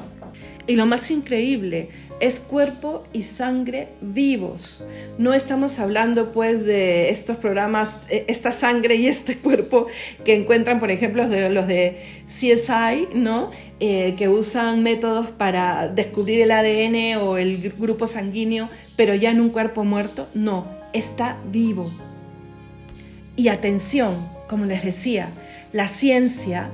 Y 0.67 0.75
lo 0.75 0.87
más 0.87 1.11
increíble 1.11 1.89
es 2.19 2.39
cuerpo 2.39 3.03
y 3.11 3.23
sangre 3.23 3.89
vivos. 4.01 4.83
No 5.17 5.33
estamos 5.33 5.79
hablando 5.79 6.31
pues 6.31 6.65
de 6.65 7.09
estos 7.09 7.37
programas, 7.37 7.97
eh, 8.09 8.25
esta 8.27 8.51
sangre 8.51 8.95
y 8.95 9.07
este 9.07 9.37
cuerpo 9.39 9.87
que 10.23 10.35
encuentran, 10.35 10.79
por 10.79 10.91
ejemplo, 10.91 11.25
los 11.25 11.67
de 11.67 11.97
CSI, 12.27 13.09
¿no? 13.13 13.51
Eh, 13.79 14.15
que 14.17 14.29
usan 14.29 14.83
métodos 14.83 15.31
para 15.31 15.89
descubrir 15.89 16.41
el 16.41 16.51
ADN 16.51 17.17
o 17.21 17.37
el 17.37 17.73
grupo 17.77 18.07
sanguíneo, 18.07 18.69
pero 18.95 19.13
ya 19.13 19.31
en 19.31 19.41
un 19.41 19.49
cuerpo 19.49 19.83
muerto. 19.83 20.27
No, 20.33 20.67
está 20.93 21.37
vivo. 21.51 21.91
Y 23.35 23.49
atención, 23.49 24.29
como 24.47 24.65
les 24.65 24.83
decía, 24.83 25.29
la 25.73 25.89
ciencia 25.89 26.71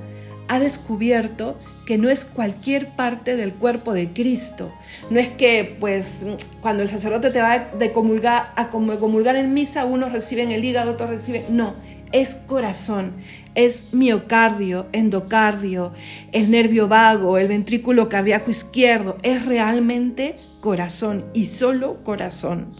ha 0.47 0.59
descubierto 0.59 1.57
que 1.91 1.97
no 1.97 2.09
es 2.09 2.23
cualquier 2.23 2.91
parte 2.95 3.35
del 3.35 3.53
cuerpo 3.53 3.91
de 3.91 4.13
Cristo. 4.13 4.73
No 5.09 5.19
es 5.19 5.27
que, 5.27 5.75
pues, 5.77 6.19
cuando 6.61 6.83
el 6.83 6.87
sacerdote 6.87 7.31
te 7.31 7.41
va 7.41 7.59
de 7.59 7.91
comulgar, 7.91 8.53
a 8.55 8.69
comulgar 8.69 9.35
en 9.35 9.53
misa, 9.53 9.83
unos 9.83 10.13
reciben 10.13 10.51
el 10.51 10.63
hígado, 10.63 10.93
otros 10.93 11.09
reciben... 11.09 11.47
No, 11.49 11.75
es 12.13 12.35
corazón, 12.35 13.15
es 13.55 13.89
miocardio, 13.91 14.87
endocardio, 14.93 15.91
el 16.31 16.49
nervio 16.49 16.87
vago, 16.87 17.37
el 17.37 17.49
ventrículo 17.49 18.07
cardíaco 18.07 18.51
izquierdo, 18.51 19.17
es 19.21 19.43
realmente 19.45 20.35
corazón 20.61 21.25
y 21.33 21.47
solo 21.47 22.05
corazón. 22.05 22.73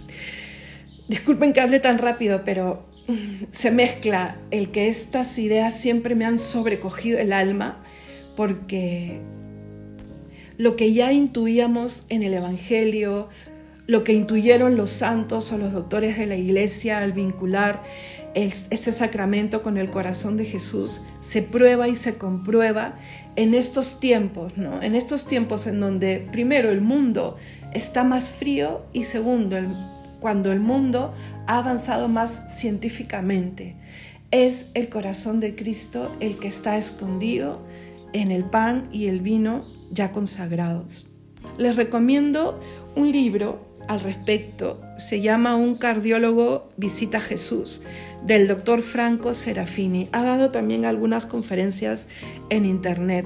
Disculpen 1.10 1.52
que 1.52 1.60
hable 1.60 1.82
tan 1.82 1.98
rápido, 1.98 2.44
pero 2.46 2.86
se 3.50 3.72
mezcla 3.72 4.38
el 4.52 4.72
que 4.72 4.88
estas 4.88 5.38
ideas 5.38 5.78
siempre 5.78 6.16
me 6.16 6.24
han 6.24 6.38
sobrecogido 6.38 7.20
el 7.20 7.34
alma 7.34 7.84
porque 8.36 9.22
lo 10.58 10.76
que 10.76 10.94
ya 10.94 11.12
intuíamos 11.12 12.06
en 12.10 12.24
el 12.24 12.34
Evangelio, 12.34 13.30
lo 13.88 14.04
que 14.04 14.14
intuyeron 14.14 14.78
los 14.78 14.92
santos 14.92 15.52
o 15.52 15.58
los 15.58 15.74
doctores 15.74 16.18
de 16.18 16.28
la 16.28 16.36
iglesia 16.36 17.00
al 17.00 17.14
vincular 17.14 17.84
este 18.36 18.92
sacramento 18.92 19.62
con 19.64 19.78
el 19.78 19.90
corazón 19.90 20.38
de 20.38 20.46
Jesús, 20.46 21.02
se 21.20 21.42
prueba 21.42 21.88
y 21.88 21.96
se 21.96 22.18
comprueba 22.18 22.96
en 23.36 23.54
estos 23.54 24.00
tiempos, 24.00 24.58
¿no? 24.58 24.82
En 24.82 24.96
estos 24.96 25.26
tiempos 25.26 25.68
en 25.68 25.80
donde 25.80 26.28
primero 26.32 26.70
el 26.70 26.82
mundo 26.82 27.38
está 27.74 28.04
más 28.04 28.30
frío 28.30 28.86
y 28.94 29.04
segundo, 29.06 29.58
cuando 30.20 30.52
el 30.52 30.60
mundo 30.60 31.14
ha 31.48 31.58
avanzado 31.58 32.08
más 32.08 32.44
científicamente. 32.48 33.76
Es 34.30 34.68
el 34.76 34.88
corazón 34.88 35.40
de 35.42 35.56
Cristo 35.56 36.12
el 36.22 36.38
que 36.38 36.48
está 36.48 36.78
escondido 36.78 37.60
en 38.14 38.32
el 38.32 38.44
pan 38.44 38.88
y 38.92 39.08
el 39.08 39.22
vino 39.22 39.66
ya 39.92 40.12
consagrados. 40.12 41.10
Les 41.58 41.76
recomiendo 41.76 42.60
un 42.96 43.12
libro 43.12 43.72
al 43.88 44.00
respecto. 44.00 44.82
Se 44.98 45.22
llama 45.22 45.56
Un 45.56 45.76
cardiólogo 45.76 46.70
visita 46.78 47.18
a 47.18 47.22
Jesús, 47.22 47.82
del 48.24 48.48
doctor 48.48 48.82
Franco 48.82 49.34
Serafini. 49.34 50.10
Ha 50.12 50.24
dado 50.24 50.52
también 50.52 50.86
algunas 50.86 51.26
conferencias 51.26 52.08
en 52.50 52.66
internet. 52.66 53.26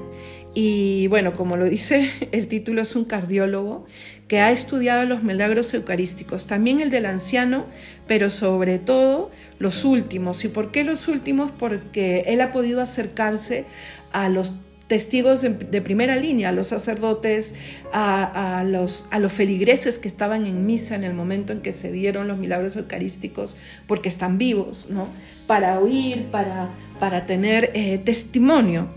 Y 0.54 1.08
bueno, 1.08 1.34
como 1.34 1.58
lo 1.58 1.66
dice, 1.66 2.10
el 2.32 2.48
título 2.48 2.82
es 2.82 2.96
un 2.96 3.06
cardiólogo 3.06 3.86
que 4.28 4.40
ha 4.40 4.52
estudiado 4.52 5.06
los 5.06 5.22
milagros 5.22 5.72
eucarísticos, 5.74 6.48
también 6.48 6.80
el 6.80 6.90
del 6.90 7.06
anciano, 7.06 7.66
pero 8.08 8.30
sobre 8.32 8.80
todo 8.80 9.30
los 9.60 9.86
últimos. 9.86 10.44
¿Y 10.46 10.48
por 10.48 10.72
qué 10.72 10.84
los 10.84 11.08
últimos? 11.08 11.52
Porque 11.52 12.24
él 12.28 12.42
ha 12.42 12.52
podido 12.52 12.82
acercarse 12.82 13.66
a 14.14 14.30
los 14.30 14.54
testigos 14.88 15.42
de 15.42 15.82
primera 15.82 16.16
línea, 16.16 16.50
a 16.50 16.52
los 16.52 16.68
sacerdotes, 16.68 17.56
a, 17.92 18.64
los, 18.68 19.08
a 19.10 19.20
los 19.20 19.34
feligreses 19.34 19.98
que 19.98 20.08
estaban 20.08 20.46
en 20.46 20.66
misa 20.66 20.96
en 20.96 21.04
el 21.04 21.14
momento 21.14 21.54
en 21.54 21.62
que 21.62 21.72
se 21.72 21.92
dieron 21.92 22.28
los 22.28 22.38
milagros 22.38 22.76
eucarísticos, 22.76 23.58
porque 23.88 24.10
están 24.10 24.38
vivos, 24.38 24.88
¿no? 24.90 25.08
Para 25.48 25.80
oír, 25.80 26.28
para, 26.32 26.70
para 27.00 27.26
tener 27.26 27.72
eh, 27.74 27.98
testimonio. 27.98 28.90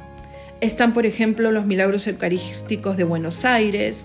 Están, 0.60 0.92
por 0.92 1.06
ejemplo, 1.06 1.52
los 1.52 1.64
milagros 1.64 2.06
eucarísticos 2.06 2.96
de 2.96 3.04
Buenos 3.04 3.44
Aires. 3.44 4.04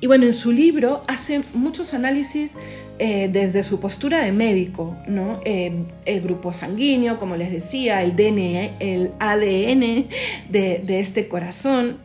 Y 0.00 0.06
bueno, 0.06 0.26
en 0.26 0.32
su 0.32 0.52
libro 0.52 1.02
hace 1.08 1.42
muchos 1.54 1.92
análisis 1.92 2.54
eh, 2.98 3.28
desde 3.32 3.62
su 3.62 3.80
postura 3.80 4.20
de 4.20 4.30
médico, 4.30 4.96
¿no? 5.08 5.40
Eh, 5.44 5.72
el 6.04 6.20
grupo 6.20 6.52
sanguíneo, 6.52 7.18
como 7.18 7.36
les 7.36 7.50
decía, 7.50 8.02
el 8.02 8.14
DNA, 8.14 8.76
el 8.78 9.12
ADN 9.18 10.08
de 10.50 11.00
este 11.00 11.26
corazón. 11.26 11.98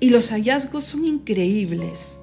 Y 0.00 0.08
los 0.08 0.30
hallazgos 0.30 0.84
son 0.84 1.04
increíbles. 1.04 2.18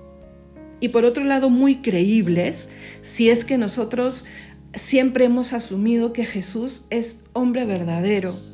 Y 0.79 0.89
por 0.89 1.05
otro 1.05 1.23
lado, 1.23 1.49
muy 1.49 1.77
creíbles 1.77 2.69
si 3.01 3.29
es 3.29 3.45
que 3.45 3.57
nosotros 3.57 4.25
siempre 4.73 5.25
hemos 5.25 5.53
asumido 5.53 6.13
que 6.13 6.25
Jesús 6.25 6.85
es 6.89 7.21
hombre 7.33 7.65
verdadero. 7.65 8.48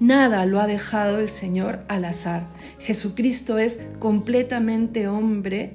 Nada 0.00 0.46
lo 0.46 0.60
ha 0.60 0.66
dejado 0.66 1.18
el 1.18 1.28
Señor 1.28 1.84
al 1.88 2.04
azar. 2.04 2.46
Jesucristo 2.78 3.58
es 3.58 3.80
completamente 3.98 5.08
hombre 5.08 5.74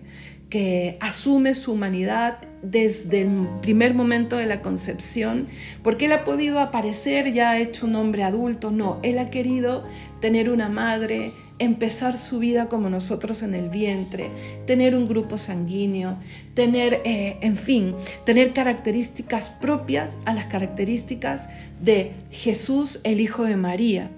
que 0.49 0.97
asume 0.99 1.53
su 1.53 1.73
humanidad 1.73 2.39
desde 2.61 3.21
el 3.21 3.47
primer 3.61 3.93
momento 3.93 4.37
de 4.37 4.47
la 4.47 4.61
concepción, 4.61 5.47
porque 5.83 6.05
él 6.05 6.11
ha 6.11 6.23
podido 6.23 6.59
aparecer 6.59 7.31
ya 7.31 7.57
hecho 7.59 7.85
un 7.85 7.95
hombre 7.95 8.23
adulto, 8.23 8.71
no, 8.71 8.99
él 9.03 9.19
ha 9.19 9.29
querido 9.29 9.85
tener 10.19 10.49
una 10.49 10.67
madre, 10.67 11.33
empezar 11.59 12.17
su 12.17 12.39
vida 12.39 12.67
como 12.67 12.89
nosotros 12.89 13.43
en 13.43 13.53
el 13.53 13.69
vientre, 13.69 14.31
tener 14.65 14.95
un 14.95 15.07
grupo 15.07 15.37
sanguíneo, 15.37 16.17
tener, 16.53 17.01
eh, 17.05 17.37
en 17.41 17.57
fin, 17.57 17.95
tener 18.25 18.53
características 18.53 19.49
propias 19.49 20.17
a 20.25 20.33
las 20.33 20.45
características 20.45 21.49
de 21.81 22.13
Jesús, 22.31 23.01
el 23.03 23.19
Hijo 23.19 23.43
de 23.43 23.57
María. 23.57 24.09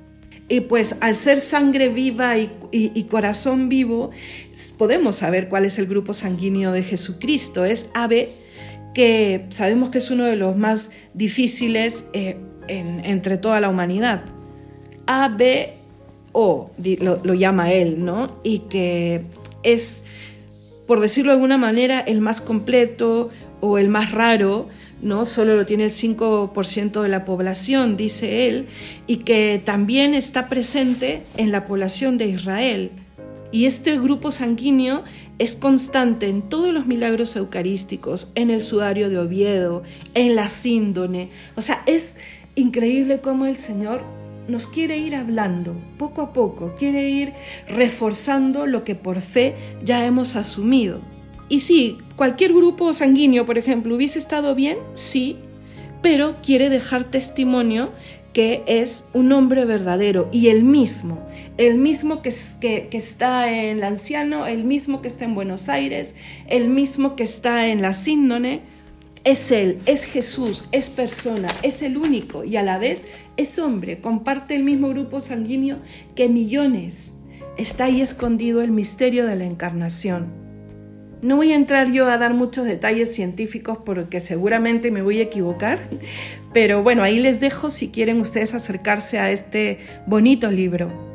Y 0.47 0.61
pues 0.61 0.97
al 0.99 1.15
ser 1.15 1.39
sangre 1.39 1.89
viva 1.89 2.37
y, 2.37 3.03
corazón 3.09 3.69
vivo, 3.69 4.11
podemos 4.77 5.15
saber 5.15 5.47
cuál 5.47 5.63
es 5.63 5.79
el 5.79 5.87
grupo 5.87 6.11
sanguíneo 6.11 6.73
de 6.73 6.83
Jesucristo. 6.83 7.63
Es 7.63 7.89
AB, 7.93 8.27
que 8.93 9.45
sabemos 9.47 9.91
que 9.91 9.99
es 9.99 10.11
uno 10.11 10.25
de 10.25 10.35
los 10.35 10.57
más 10.57 10.89
difíciles 11.13 12.05
eh, 12.11 12.37
entre 12.67 13.37
toda 13.37 13.61
la 13.61 13.69
humanidad. 13.69 14.25
Lo, 16.33 16.69
lo 17.23 17.33
llama 17.33 17.71
él, 17.73 18.03
¿no? 18.03 18.31
Y 18.43 18.59
que 18.59 19.23
es, 19.63 20.03
por 20.87 20.99
decirlo 20.99 21.31
de 21.31 21.35
alguna 21.35 21.57
manera, 21.57 21.99
el 21.99 22.21
más 22.21 22.41
completo 22.41 23.29
o 23.59 23.77
el 23.77 23.89
más 23.89 24.11
raro 24.11 24.67
¿no? 25.01 25.25
Solo 25.25 25.55
lo 25.55 25.65
tiene 25.65 25.85
el 25.85 25.91
5% 25.91 27.01
de 27.01 27.09
la 27.09 27.25
población, 27.25 27.97
dice 27.97 28.47
él, 28.47 28.67
y 29.07 29.17
que 29.17 29.61
también 29.63 30.13
está 30.13 30.47
presente 30.47 31.23
en 31.37 31.51
la 31.51 31.67
población 31.67 32.17
de 32.17 32.27
Israel. 32.27 32.91
Y 33.51 33.65
este 33.65 33.99
grupo 33.99 34.31
sanguíneo 34.31 35.03
es 35.39 35.55
constante 35.55 36.29
en 36.29 36.41
todos 36.41 36.73
los 36.73 36.85
milagros 36.85 37.35
eucarísticos, 37.35 38.31
en 38.35 38.49
el 38.49 38.61
sudario 38.61 39.09
de 39.09 39.17
Oviedo, 39.17 39.83
en 40.13 40.35
la 40.35 40.47
síndone. 40.49 41.29
O 41.55 41.61
sea, 41.61 41.81
es 41.85 42.17
increíble 42.55 43.19
cómo 43.19 43.45
el 43.45 43.57
Señor 43.57 44.03
nos 44.47 44.67
quiere 44.67 44.97
ir 44.97 45.15
hablando 45.15 45.75
poco 45.97 46.21
a 46.21 46.33
poco, 46.33 46.75
quiere 46.77 47.09
ir 47.09 47.33
reforzando 47.67 48.65
lo 48.65 48.83
que 48.83 48.95
por 48.95 49.21
fe 49.21 49.55
ya 49.83 50.05
hemos 50.05 50.35
asumido. 50.35 51.01
Y 51.49 51.59
sí, 51.59 51.97
cualquier 52.15 52.53
grupo 52.53 52.93
sanguíneo, 52.93 53.45
por 53.45 53.57
ejemplo, 53.57 53.95
hubiese 53.95 54.19
estado 54.19 54.55
bien, 54.55 54.77
sí, 54.93 55.37
pero 56.01 56.37
quiere 56.41 56.69
dejar 56.69 57.03
testimonio 57.03 57.91
que 58.33 58.63
es 58.65 59.05
un 59.13 59.31
hombre 59.33 59.65
verdadero 59.65 60.29
y 60.31 60.47
el 60.47 60.63
mismo, 60.63 61.19
el 61.57 61.77
mismo 61.77 62.21
que, 62.21 62.33
que, 62.61 62.87
que, 62.87 62.97
está 62.97 63.51
en 63.51 63.77
el 63.77 63.83
anciano, 63.83 64.47
el 64.47 64.63
mismo 64.63 65.01
que 65.01 65.09
está 65.09 65.25
en 65.25 65.35
Buenos 65.35 65.67
Aires, 65.67 66.15
el 66.47 66.69
mismo 66.69 67.17
que 67.17 67.23
está 67.23 67.67
en 67.67 67.81
la 67.81 67.93
síndone, 67.93 68.61
es 69.23 69.51
Él, 69.51 69.79
es 69.85 70.05
Jesús, 70.05 70.67
es 70.71 70.89
persona, 70.89 71.47
es 71.61 71.81
el 71.81 71.97
único 71.97 72.43
y 72.43 72.55
a 72.57 72.63
la 72.63 72.77
vez 72.77 73.07
es 73.37 73.59
hombre, 73.59 74.01
comparte 74.01 74.55
el 74.55 74.63
mismo 74.63 74.89
grupo 74.89 75.21
sanguíneo 75.21 75.77
que 76.15 76.27
millones. 76.27 77.13
Está 77.57 77.85
ahí 77.85 78.01
escondido 78.01 78.61
el 78.61 78.71
misterio 78.71 79.27
de 79.27 79.35
la 79.35 79.45
encarnación. 79.45 80.33
No 81.21 81.35
voy 81.35 81.51
a 81.51 81.55
entrar 81.55 81.91
yo 81.91 82.07
a 82.07 82.17
dar 82.17 82.33
muchos 82.33 82.65
detalles 82.65 83.13
científicos 83.13 83.77
porque 83.85 84.19
seguramente 84.19 84.89
me 84.89 85.03
voy 85.03 85.19
a 85.19 85.23
equivocar, 85.23 85.77
pero 86.53 86.81
bueno, 86.81 87.03
ahí 87.03 87.19
les 87.19 87.39
dejo 87.39 87.69
si 87.69 87.89
quieren 87.89 88.19
ustedes 88.19 88.55
acercarse 88.55 89.19
a 89.19 89.29
este 89.29 89.77
bonito 90.07 90.49
libro 90.49 91.10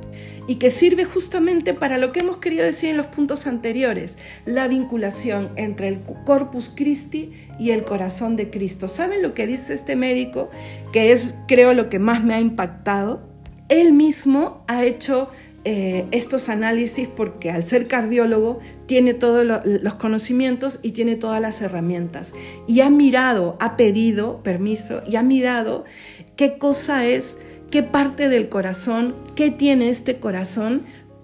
y 0.47 0.57
que 0.57 0.71
sirve 0.71 1.05
justamente 1.05 1.75
para 1.75 1.99
lo 1.99 2.13
que 2.13 2.21
hemos 2.21 2.39
querido 2.39 2.65
decir 2.65 2.91
en 2.91 2.97
los 2.97 3.07
puntos 3.07 3.47
anteriores, 3.47 4.17
la 4.45 4.69
vinculación 4.69 5.51
entre 5.57 5.89
el 5.89 6.01
Corpus 6.25 6.71
Christi 6.75 7.33
y 7.59 7.71
el 7.71 7.85
corazón 7.85 8.37
de 8.37 8.51
Cristo. 8.51 8.89
¿Saben 8.89 9.23
lo 9.23 9.35
que 9.35 9.47
dice 9.47 9.75
este 9.75 9.97
médico? 9.97 10.51
Que 10.93 11.13
es, 11.13 11.35
creo, 11.49 11.75
lo 11.75 11.89
que 11.89 11.99
más 11.99 12.23
me 12.25 12.35
ha 12.35 12.41
impactado. 12.41 13.23
Él 13.69 13.93
mismo 13.93 14.65
ha 14.69 14.85
hecho 14.85 15.29
eh, 15.69 16.07
estos 16.13 16.49
análisis 16.49 17.09
porque 17.09 17.51
al 17.51 17.65
ser 17.65 17.89
cardiólogo 17.89 18.61
tiene 18.87 19.15
todos 19.15 19.45
los 19.65 19.95
conocimientos 19.95 20.79
y 20.81 20.93
tiene 20.93 21.17
todas 21.17 21.41
las 21.41 21.61
herramientas. 21.61 22.35
Y 22.69 22.83
ha 22.83 22.91
mirado, 22.91 23.57
ha 23.59 23.77
pedido 23.77 24.45
permiso 24.45 25.03
y 25.09 25.17
ha 25.17 25.25
mirado 25.25 25.85
qué 26.37 26.57
cosa 26.57 27.05
es, 27.05 27.41
qué 27.71 27.83
parte 27.83 28.29
del 28.29 28.49
corazón, 28.49 29.15
qué 29.35 29.51
tiene 29.51 29.89
este 29.89 30.19
corazón 30.19 30.83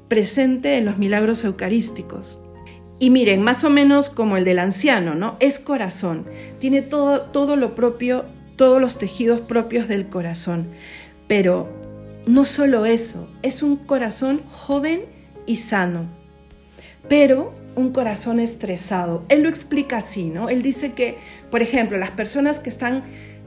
presente 0.08 0.76
en 0.76 0.84
los 0.84 0.98
milagros 0.98 1.44
eucarísticos. 1.44 2.38
Y 2.98 3.10
miren, 3.10 3.42
más 3.42 3.64
o 3.64 3.70
menos 3.70 4.10
como 4.10 4.36
el 4.36 4.44
del 4.44 4.58
anciano, 4.58 5.14
¿no? 5.14 5.36
Es 5.40 5.58
corazón, 5.58 6.26
tiene 6.60 6.82
todo, 6.82 7.22
todo 7.22 7.56
lo 7.56 7.74
propio, 7.74 8.26
todos 8.56 8.80
los 8.80 8.98
tejidos 8.98 9.40
propios 9.40 9.88
del 9.88 10.08
corazón. 10.08 10.68
Pero 11.26 11.68
no 12.26 12.44
solo 12.44 12.86
eso, 12.86 13.28
es 13.42 13.62
un 13.62 13.76
corazón 13.76 14.42
joven 14.46 15.06
y 15.46 15.56
sano, 15.56 16.06
pero 17.08 17.54
un 17.74 17.92
corazón 17.92 18.38
estresado. 18.38 19.24
Él 19.28 19.42
lo 19.42 19.48
explica 19.48 19.96
así, 19.96 20.28
¿no? 20.28 20.48
Él 20.48 20.62
dice 20.62 20.92
que, 20.92 21.16
por 21.50 21.62
ejemplo, 21.62 21.98
las 21.98 22.10
personas 22.10 22.60
que 22.60 22.68
están 22.68 23.02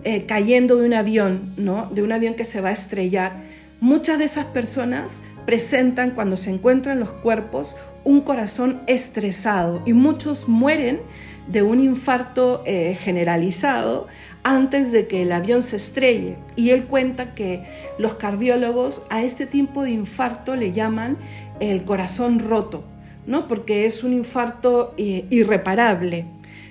eh, 0.06 0.26
cayendo 0.26 0.78
de 0.78 0.86
un 0.86 0.94
avión, 0.94 1.54
¿no? 1.58 1.89
De 1.91 2.02
un 2.02 2.12
avión 2.12 2.36
que 2.36 2.46
se 2.46 2.62
va 2.62 2.70
a 2.70 2.74
estrellar, 2.74 3.34
muchas 3.82 4.18
de 4.20 4.26
esas 4.26 4.46
personas 4.46 5.22
presentan 5.46 6.12
cuando 6.12 6.38
se 6.38 6.52
encuentran 6.52 7.00
los 7.00 7.12
cuerpos 7.12 7.76
un 8.04 8.22
corazón 8.22 8.82
estresado 8.88 9.82
y 9.86 9.94
muchos 9.94 10.48
mueren 10.48 11.00
de 11.48 11.63
un 11.63 11.80
infarto 11.80 12.63
eh, 12.65 12.96
generalizado 13.02 14.08
antes 14.44 14.91
de 14.91 15.08
que 15.08 15.24
el 15.24 15.32
avión 15.32 15.63
se 15.63 15.76
estrelle. 15.76 16.38
Y 16.56 16.70
él 16.70 16.86
cuenta 16.86 17.34
que 17.34 17.63
los 17.98 18.13
cardiólogos 18.15 19.04
a 19.10 19.24
este 19.24 19.48
tipo 19.48 19.84
de 19.84 19.91
infarto 19.91 20.56
le 20.56 20.72
llaman 20.72 21.18
el 21.60 21.84
corazón 21.84 22.39
roto, 22.39 22.84
¿no? 23.26 23.48
Porque 23.48 23.86
es 23.86 24.04
un 24.04 24.13
infarto 24.13 24.94
eh, 24.98 25.26
irreparable. 25.32 26.26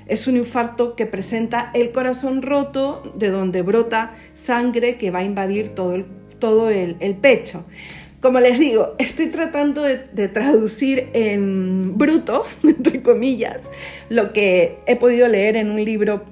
Es 0.07 0.27
un 0.27 0.37
infarto 0.37 0.97
que 0.97 1.07
presenta 1.07 1.71
el 1.75 1.93
corazón 1.93 2.43
roto, 2.43 3.14
de 3.17 3.31
donde 3.31 3.62
brota 3.62 4.14
sangre 4.35 4.97
que 4.97 5.11
va 5.11 5.21
a 5.21 5.25
invadir 5.25 5.71
todo 5.71 5.95
el, 5.95 6.07
todo 6.38 6.71
el, 6.71 7.17
pecho. 7.17 7.64
Como 8.21 8.40
les 8.40 8.59
digo, 8.59 8.95
estoy 8.99 9.27
tratando 9.27 9.83
de, 9.83 10.01
de, 10.12 10.29
traducir 10.29 11.09
en 11.12 11.97
bruto, 11.97 12.45
entre 12.62 13.03
comillas, 13.03 13.71
lo 14.09 14.33
que 14.33 14.79
he 14.87 14.97
podido 14.97 15.29
leer 15.29 15.57
en 15.57 15.71
un 15.71 15.85
libro 15.85 16.25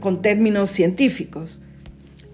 con 0.00 0.20
términos 0.20 0.70
científicos, 0.70 1.62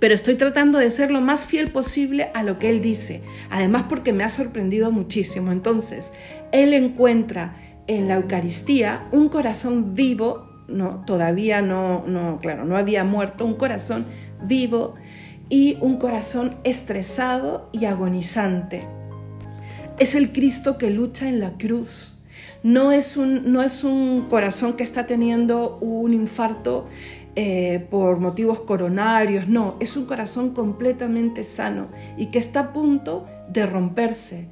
pero 0.01 0.15
estoy 0.15 0.35
tratando 0.35 0.79
de 0.79 0.91
ser 0.91 1.11
lo 1.11 1.21
más 1.21 1.47
fiel 1.47 1.71
posible 1.71 2.31
a 2.35 2.43
lo 2.43 2.59
que 2.59 2.71
él 2.71 2.81
dice, 2.81 3.21
además 3.51 3.85
porque 3.89 4.13
me 4.13 4.25
ha 4.25 4.29
sorprendido 4.29 4.91
muchísimo. 4.91 5.53
Entonces, 5.53 6.11
él 6.53 6.73
encuentra 6.73 7.55
en 7.87 8.09
la 8.09 8.17
Eucaristía 8.17 9.07
un 9.13 9.29
corazón 9.29 9.95
vivo, 9.95 10.50
no, 10.71 11.05
todavía 11.05 11.63
no, 11.63 12.05
no, 12.07 12.39
claro, 12.41 12.65
no 12.65 12.77
había 12.77 13.05
muerto, 13.05 13.45
un 13.45 13.55
corazón 13.55 14.07
vivo 14.43 14.95
y 15.49 15.77
un 15.81 15.99
corazón 15.99 16.57
estresado 16.65 17.69
y 17.73 17.85
agonizante. 17.85 18.85
Es 19.99 20.15
el 20.15 20.33
Cristo 20.33 20.79
que 20.79 20.91
lucha 20.91 21.29
en 21.29 21.41
la 21.41 21.59
cruz. 21.59 22.19
No 22.63 22.93
es 22.93 23.17
un, 23.17 23.53
no 23.53 23.63
es 23.63 23.85
un 23.85 24.29
corazón 24.29 24.75
que 24.75 24.83
está 24.83 25.07
teniendo 25.07 25.79
un 25.79 26.13
infarto 26.15 26.87
eh, 27.37 27.87
por 27.91 28.19
motivos 28.19 28.61
coronarios, 28.61 29.49
no, 29.49 29.77
es 29.79 29.97
un 29.97 30.05
corazón 30.05 30.51
completamente 30.51 31.45
sano 31.45 31.87
y 32.17 32.27
que 32.27 32.41
está 32.41 32.61
a 32.61 32.73
punto 32.73 33.27
de 33.49 33.67
romperse, 33.67 34.49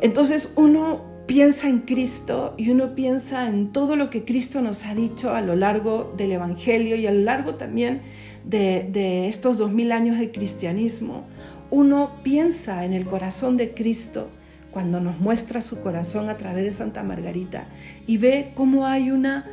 Entonces 0.00 0.52
uno 0.56 1.11
piensa 1.26 1.68
en 1.68 1.80
Cristo 1.80 2.54
y 2.56 2.70
uno 2.70 2.94
piensa 2.94 3.48
en 3.48 3.72
todo 3.72 3.96
lo 3.96 4.10
que 4.10 4.24
Cristo 4.24 4.60
nos 4.62 4.84
ha 4.84 4.94
dicho 4.94 5.34
a 5.34 5.40
lo 5.40 5.56
largo 5.56 6.12
del 6.16 6.32
Evangelio 6.32 6.96
y 6.96 7.06
a 7.06 7.12
lo 7.12 7.20
largo 7.20 7.54
también 7.54 8.02
de, 8.44 9.28
estos 9.28 9.58
dos 9.58 9.72
mil 9.72 9.92
años 9.92 10.18
de 10.18 10.30
cristianismo. 10.30 11.24
Uno 11.70 12.10
piensa 12.22 12.84
en 12.84 12.92
el 12.92 13.06
corazón 13.06 13.56
de 13.56 13.72
Cristo 13.72 14.28
cuando 14.70 15.00
nos 15.00 15.20
muestra 15.20 15.60
su 15.60 15.80
corazón 15.80 16.28
a 16.28 16.36
través 16.36 16.64
de 16.64 16.72
Santa 16.72 17.02
Margarita 17.02 17.66
y 18.06 18.18
ve 18.18 18.52
cómo 18.54 18.86
hay 18.86 19.10
una, 19.10 19.46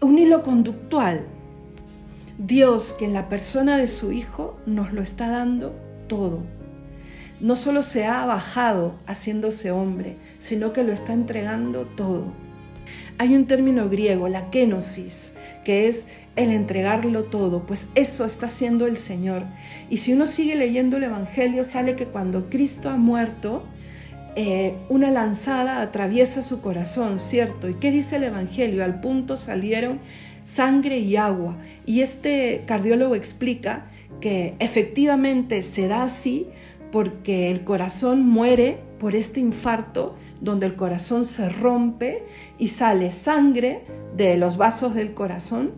un 0.00 0.18
hilo 0.18 0.42
conductual. 0.42 1.26
Dios 2.38 2.94
que 2.98 3.06
en 3.06 3.14
la 3.14 3.28
persona 3.28 3.78
de 3.78 3.86
su 3.86 4.12
Hijo 4.12 4.58
nos 4.66 4.92
lo 4.92 5.00
está 5.00 5.28
dando 5.28 5.74
todo 6.08 6.55
no 7.40 7.56
solo 7.56 7.82
se 7.82 8.06
ha 8.06 8.24
bajado 8.24 8.94
haciéndose 9.06 9.70
hombre, 9.70 10.16
sino 10.38 10.72
que 10.72 10.84
lo 10.84 10.92
está 10.92 11.12
entregando 11.12 11.82
todo. 11.84 12.32
Hay 13.18 13.34
un 13.34 13.46
término 13.46 13.88
griego, 13.88 14.28
la 14.28 14.50
kenosis, 14.50 15.34
que 15.64 15.88
es 15.88 16.08
el 16.36 16.50
entregarlo 16.52 17.24
todo, 17.24 17.64
pues 17.64 17.88
eso 17.94 18.24
está 18.24 18.46
haciendo 18.46 18.86
el 18.86 18.96
Señor. 18.96 19.44
Y 19.88 19.98
si 19.98 20.12
uno 20.12 20.26
sigue 20.26 20.54
leyendo 20.54 20.98
el 20.98 21.04
Evangelio, 21.04 21.64
sale 21.64 21.96
que 21.96 22.06
cuando 22.06 22.50
Cristo 22.50 22.90
ha 22.90 22.96
muerto, 22.96 23.64
eh, 24.36 24.74
una 24.90 25.10
lanzada 25.10 25.80
atraviesa 25.80 26.42
su 26.42 26.60
corazón, 26.60 27.18
¿cierto? 27.18 27.70
¿Y 27.70 27.74
qué 27.74 27.90
dice 27.90 28.16
el 28.16 28.24
Evangelio? 28.24 28.84
Al 28.84 29.00
punto 29.00 29.38
salieron 29.38 29.98
sangre 30.44 30.98
y 30.98 31.16
agua. 31.16 31.56
Y 31.86 32.02
este 32.02 32.62
cardiólogo 32.66 33.14
explica 33.14 33.86
que 34.20 34.54
efectivamente 34.58 35.62
se 35.62 35.88
da 35.88 36.04
así 36.04 36.48
porque 36.96 37.50
el 37.50 37.62
corazón 37.62 38.26
muere 38.26 38.78
por 38.98 39.16
este 39.16 39.38
infarto 39.38 40.16
donde 40.40 40.64
el 40.64 40.76
corazón 40.76 41.26
se 41.26 41.50
rompe 41.50 42.24
y 42.58 42.68
sale 42.68 43.12
sangre 43.12 43.82
de 44.16 44.38
los 44.38 44.56
vasos 44.56 44.94
del 44.94 45.12
corazón 45.12 45.72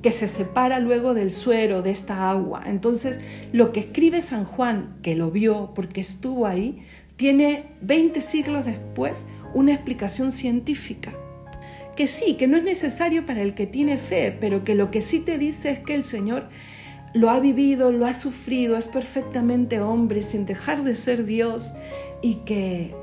que 0.00 0.12
se 0.12 0.28
separa 0.28 0.80
luego 0.80 1.12
del 1.12 1.30
suero, 1.30 1.82
de 1.82 1.90
esta 1.90 2.30
agua. 2.30 2.62
Entonces, 2.64 3.20
lo 3.52 3.70
que 3.70 3.80
escribe 3.80 4.22
San 4.22 4.46
Juan, 4.46 4.96
que 5.02 5.14
lo 5.14 5.30
vio 5.30 5.72
porque 5.74 6.00
estuvo 6.00 6.46
ahí, 6.46 6.86
tiene 7.16 7.66
20 7.82 8.22
siglos 8.22 8.64
después 8.64 9.26
una 9.52 9.74
explicación 9.74 10.32
científica. 10.32 11.12
Que 11.96 12.06
sí, 12.06 12.36
que 12.38 12.46
no 12.46 12.56
es 12.56 12.64
necesario 12.64 13.26
para 13.26 13.42
el 13.42 13.52
que 13.52 13.66
tiene 13.66 13.98
fe, 13.98 14.34
pero 14.40 14.64
que 14.64 14.74
lo 14.74 14.90
que 14.90 15.02
sí 15.02 15.20
te 15.20 15.36
dice 15.36 15.70
es 15.70 15.80
que 15.80 15.92
el 15.94 16.02
Señor 16.02 16.48
lo 17.14 17.30
ha 17.30 17.40
vivido, 17.40 17.92
lo 17.92 18.06
ha 18.06 18.14
sufrido, 18.14 18.76
es 18.76 18.88
perfectamente 18.88 19.80
hombre 19.80 20.22
sin 20.22 20.46
dejar 20.46 20.82
de 20.82 20.94
ser 20.94 21.24
Dios 21.24 21.74
y 22.22 22.36
que 22.46 22.94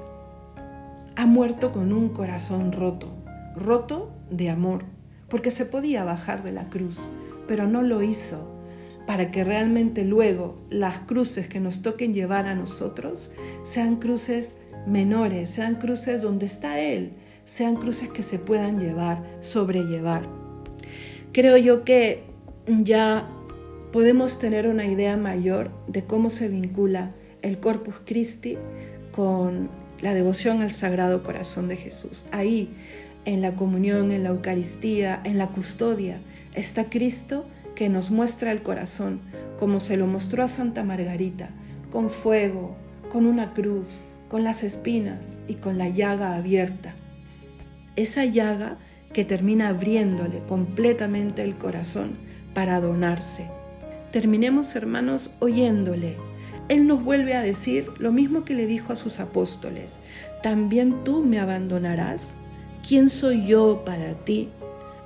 ha 1.16 1.26
muerto 1.26 1.72
con 1.72 1.93
un 1.93 2.10
corazón 2.10 2.72
roto, 2.72 3.12
roto 3.55 4.12
de 4.32 4.49
amor, 4.49 4.86
porque 5.28 5.51
se 5.51 5.66
podía 5.66 6.03
bajar 6.03 6.43
de 6.43 6.51
la 6.51 6.70
cruz, 6.70 7.10
pero 7.47 7.68
no 7.68 7.82
lo 7.82 8.01
hizo 8.01 8.60
para 9.05 9.32
que 9.32 9.43
realmente 9.43 10.05
luego 10.05 10.62
las 10.70 10.99
cruces 10.99 11.47
que 11.47 11.60
nos 11.60 11.82
toquen 11.82 12.14
llevar 12.14 12.45
a 12.45 12.55
nosotros 12.55 13.32
sean 13.64 13.95
cruces 13.97 14.60
menores, 14.88 15.49
sean 15.49 15.76
cruces 15.76 16.22
donde 16.22 16.45
está 16.45 16.80
Él, 16.80 17.14
sean 17.45 17.76
cruces 17.76 18.10
que 18.10 18.24
se 18.24 18.39
puedan 18.39 18.80
llevar, 18.80 19.24
sobrellevar. 19.39 20.28
Creo 21.32 21.57
yo 21.57 21.84
que 21.84 22.24
ya 22.68 23.28
podemos 23.92 24.38
tener 24.38 24.68
una 24.68 24.86
idea 24.86 25.18
mayor 25.18 25.72
de 25.88 26.04
cómo 26.04 26.30
se 26.30 26.48
vincula 26.48 27.12
el 27.42 27.60
Corpus 27.60 27.96
Christi 28.06 28.58
con 29.12 29.70
la 30.02 30.14
devoción 30.14 30.62
al 30.62 30.72
Sagrado 30.72 31.24
Corazón 31.24 31.68
de 31.68 31.78
Jesús. 31.78 32.26
Ahí, 32.32 32.70
en 33.26 33.42
la 33.42 33.56
comunión, 33.56 34.12
en 34.12 34.24
la 34.24 34.30
Eucaristía, 34.30 35.22
en 35.24 35.38
la 35.38 35.48
custodia, 35.48 36.22
está 36.54 36.86
Cristo 36.86 37.46
que 37.76 37.90
nos 37.90 38.12
muestra 38.12 38.52
el 38.52 38.62
corazón, 38.62 39.22
como 39.58 39.80
se 39.80 39.98
lo 39.98 40.06
mostró 40.06 40.44
a 40.44 40.48
Santa 40.48 40.84
Margarita, 40.84 41.50
con 41.92 42.10
fuego, 42.10 42.76
con 43.12 43.26
una 43.26 43.54
cruz, 43.54 44.00
con 44.30 44.44
las 44.44 44.64
espinas 44.64 45.38
y 45.48 45.56
con 45.56 45.78
la 45.78 45.90
llaga 45.90 46.36
abierta. 46.36 46.94
Esa 47.96 48.26
llaga 48.26 48.78
que 49.14 49.26
termina 49.26 49.70
abriéndole 49.70 50.44
completamente 50.48 51.44
el 51.44 51.58
corazón 51.58 52.18
para 52.54 52.80
donarse 52.80 53.50
Terminemos, 54.12 54.76
hermanos, 54.76 55.32
oyéndole. 55.39 56.18
Él 56.68 56.88
nos 56.88 57.03
vuelve 57.03 57.36
a 57.36 57.41
decir 57.41 57.88
lo 57.99 58.12
mismo 58.12 58.43
que 58.43 58.55
le 58.55 58.66
dijo 58.66 58.91
a 58.91 58.95
sus 58.95 59.20
apóstoles. 59.20 59.99
¿También 60.41 61.03
tú 61.03 61.24
me 61.24 61.39
abandonarás? 61.39 62.38
¿Quién 62.88 63.10
soy 63.10 63.45
yo 63.45 63.84
para 63.86 64.14
ti? 64.14 64.49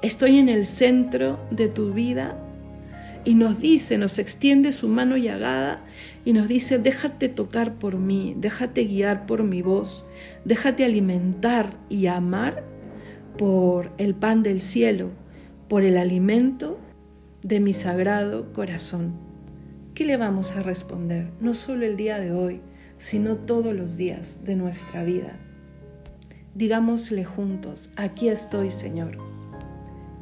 ¿Estoy 0.01 0.39
en 0.39 0.47
el 0.47 0.66
centro 0.66 1.39
de 1.51 1.68
tu 1.68 1.93
vida? 1.93 2.38
Y 3.26 3.36
nos 3.36 3.60
dice, 3.60 3.97
nos 3.97 4.20
extiende 4.20 4.72
su 4.72 4.88
mano 4.88 5.18
llagada 5.18 5.82
y 6.26 6.34
nos 6.34 6.47
dice, 6.47 6.78
déjate 6.78 7.30
tocar 7.30 7.76
por 7.76 7.97
mí, 7.97 8.36
déjate 8.38 8.86
guiar 8.86 9.26
por 9.26 9.43
mi 9.43 9.62
voz, 9.62 10.08
déjate 10.43 10.84
alimentar 10.84 11.78
y 11.89 12.08
amar 12.08 12.64
por 13.38 13.91
el 13.97 14.14
pan 14.14 14.43
del 14.43 14.60
cielo, 14.60 15.10
por 15.70 15.84
el 15.84 15.97
alimento 15.97 16.78
de 17.44 17.60
mi 17.60 17.74
sagrado 17.74 18.54
corazón. 18.54 19.12
¿Qué 19.94 20.06
le 20.06 20.16
vamos 20.16 20.54
a 20.54 20.64
responder? 20.64 21.30
No 21.41 21.54
solo 21.54 21.86
el 21.86 21.98
día 21.98 22.18
de 22.18 22.32
hoy, 22.32 22.62
sino 22.98 23.36
todos 23.36 23.76
los 23.76 23.98
días 23.98 24.46
de 24.46 24.56
nuestra 24.56 25.04
vida. 25.04 25.38
Digámosle 26.56 27.26
juntos, 27.26 27.91
aquí 27.98 28.30
estoy 28.30 28.72
Señor. 28.72 29.18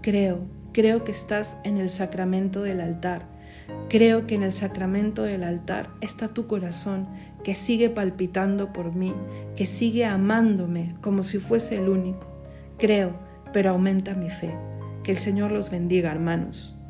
Creo, 0.01 0.39
creo 0.73 1.03
que 1.03 1.11
estás 1.11 1.59
en 1.63 1.77
el 1.77 1.89
sacramento 1.89 2.63
del 2.63 2.81
altar. 2.81 3.27
Creo 3.87 4.25
que 4.25 4.33
en 4.33 4.41
el 4.41 4.51
sacramento 4.51 5.21
del 5.21 5.43
altar 5.43 5.91
está 6.01 6.27
tu 6.27 6.47
corazón 6.47 7.07
que 7.43 7.53
sigue 7.53 7.91
palpitando 7.91 8.73
por 8.73 8.95
mí, 8.95 9.13
que 9.55 9.67
sigue 9.67 10.05
amándome 10.05 10.95
como 11.01 11.21
si 11.21 11.37
fuese 11.37 11.75
el 11.75 11.87
único. 11.87 12.27
Creo, 12.79 13.13
pero 13.53 13.69
aumenta 13.69 14.15
mi 14.15 14.31
fe. 14.31 14.55
Que 15.03 15.11
el 15.11 15.17
Señor 15.19 15.51
los 15.51 15.69
bendiga, 15.69 16.11
hermanos. 16.11 16.80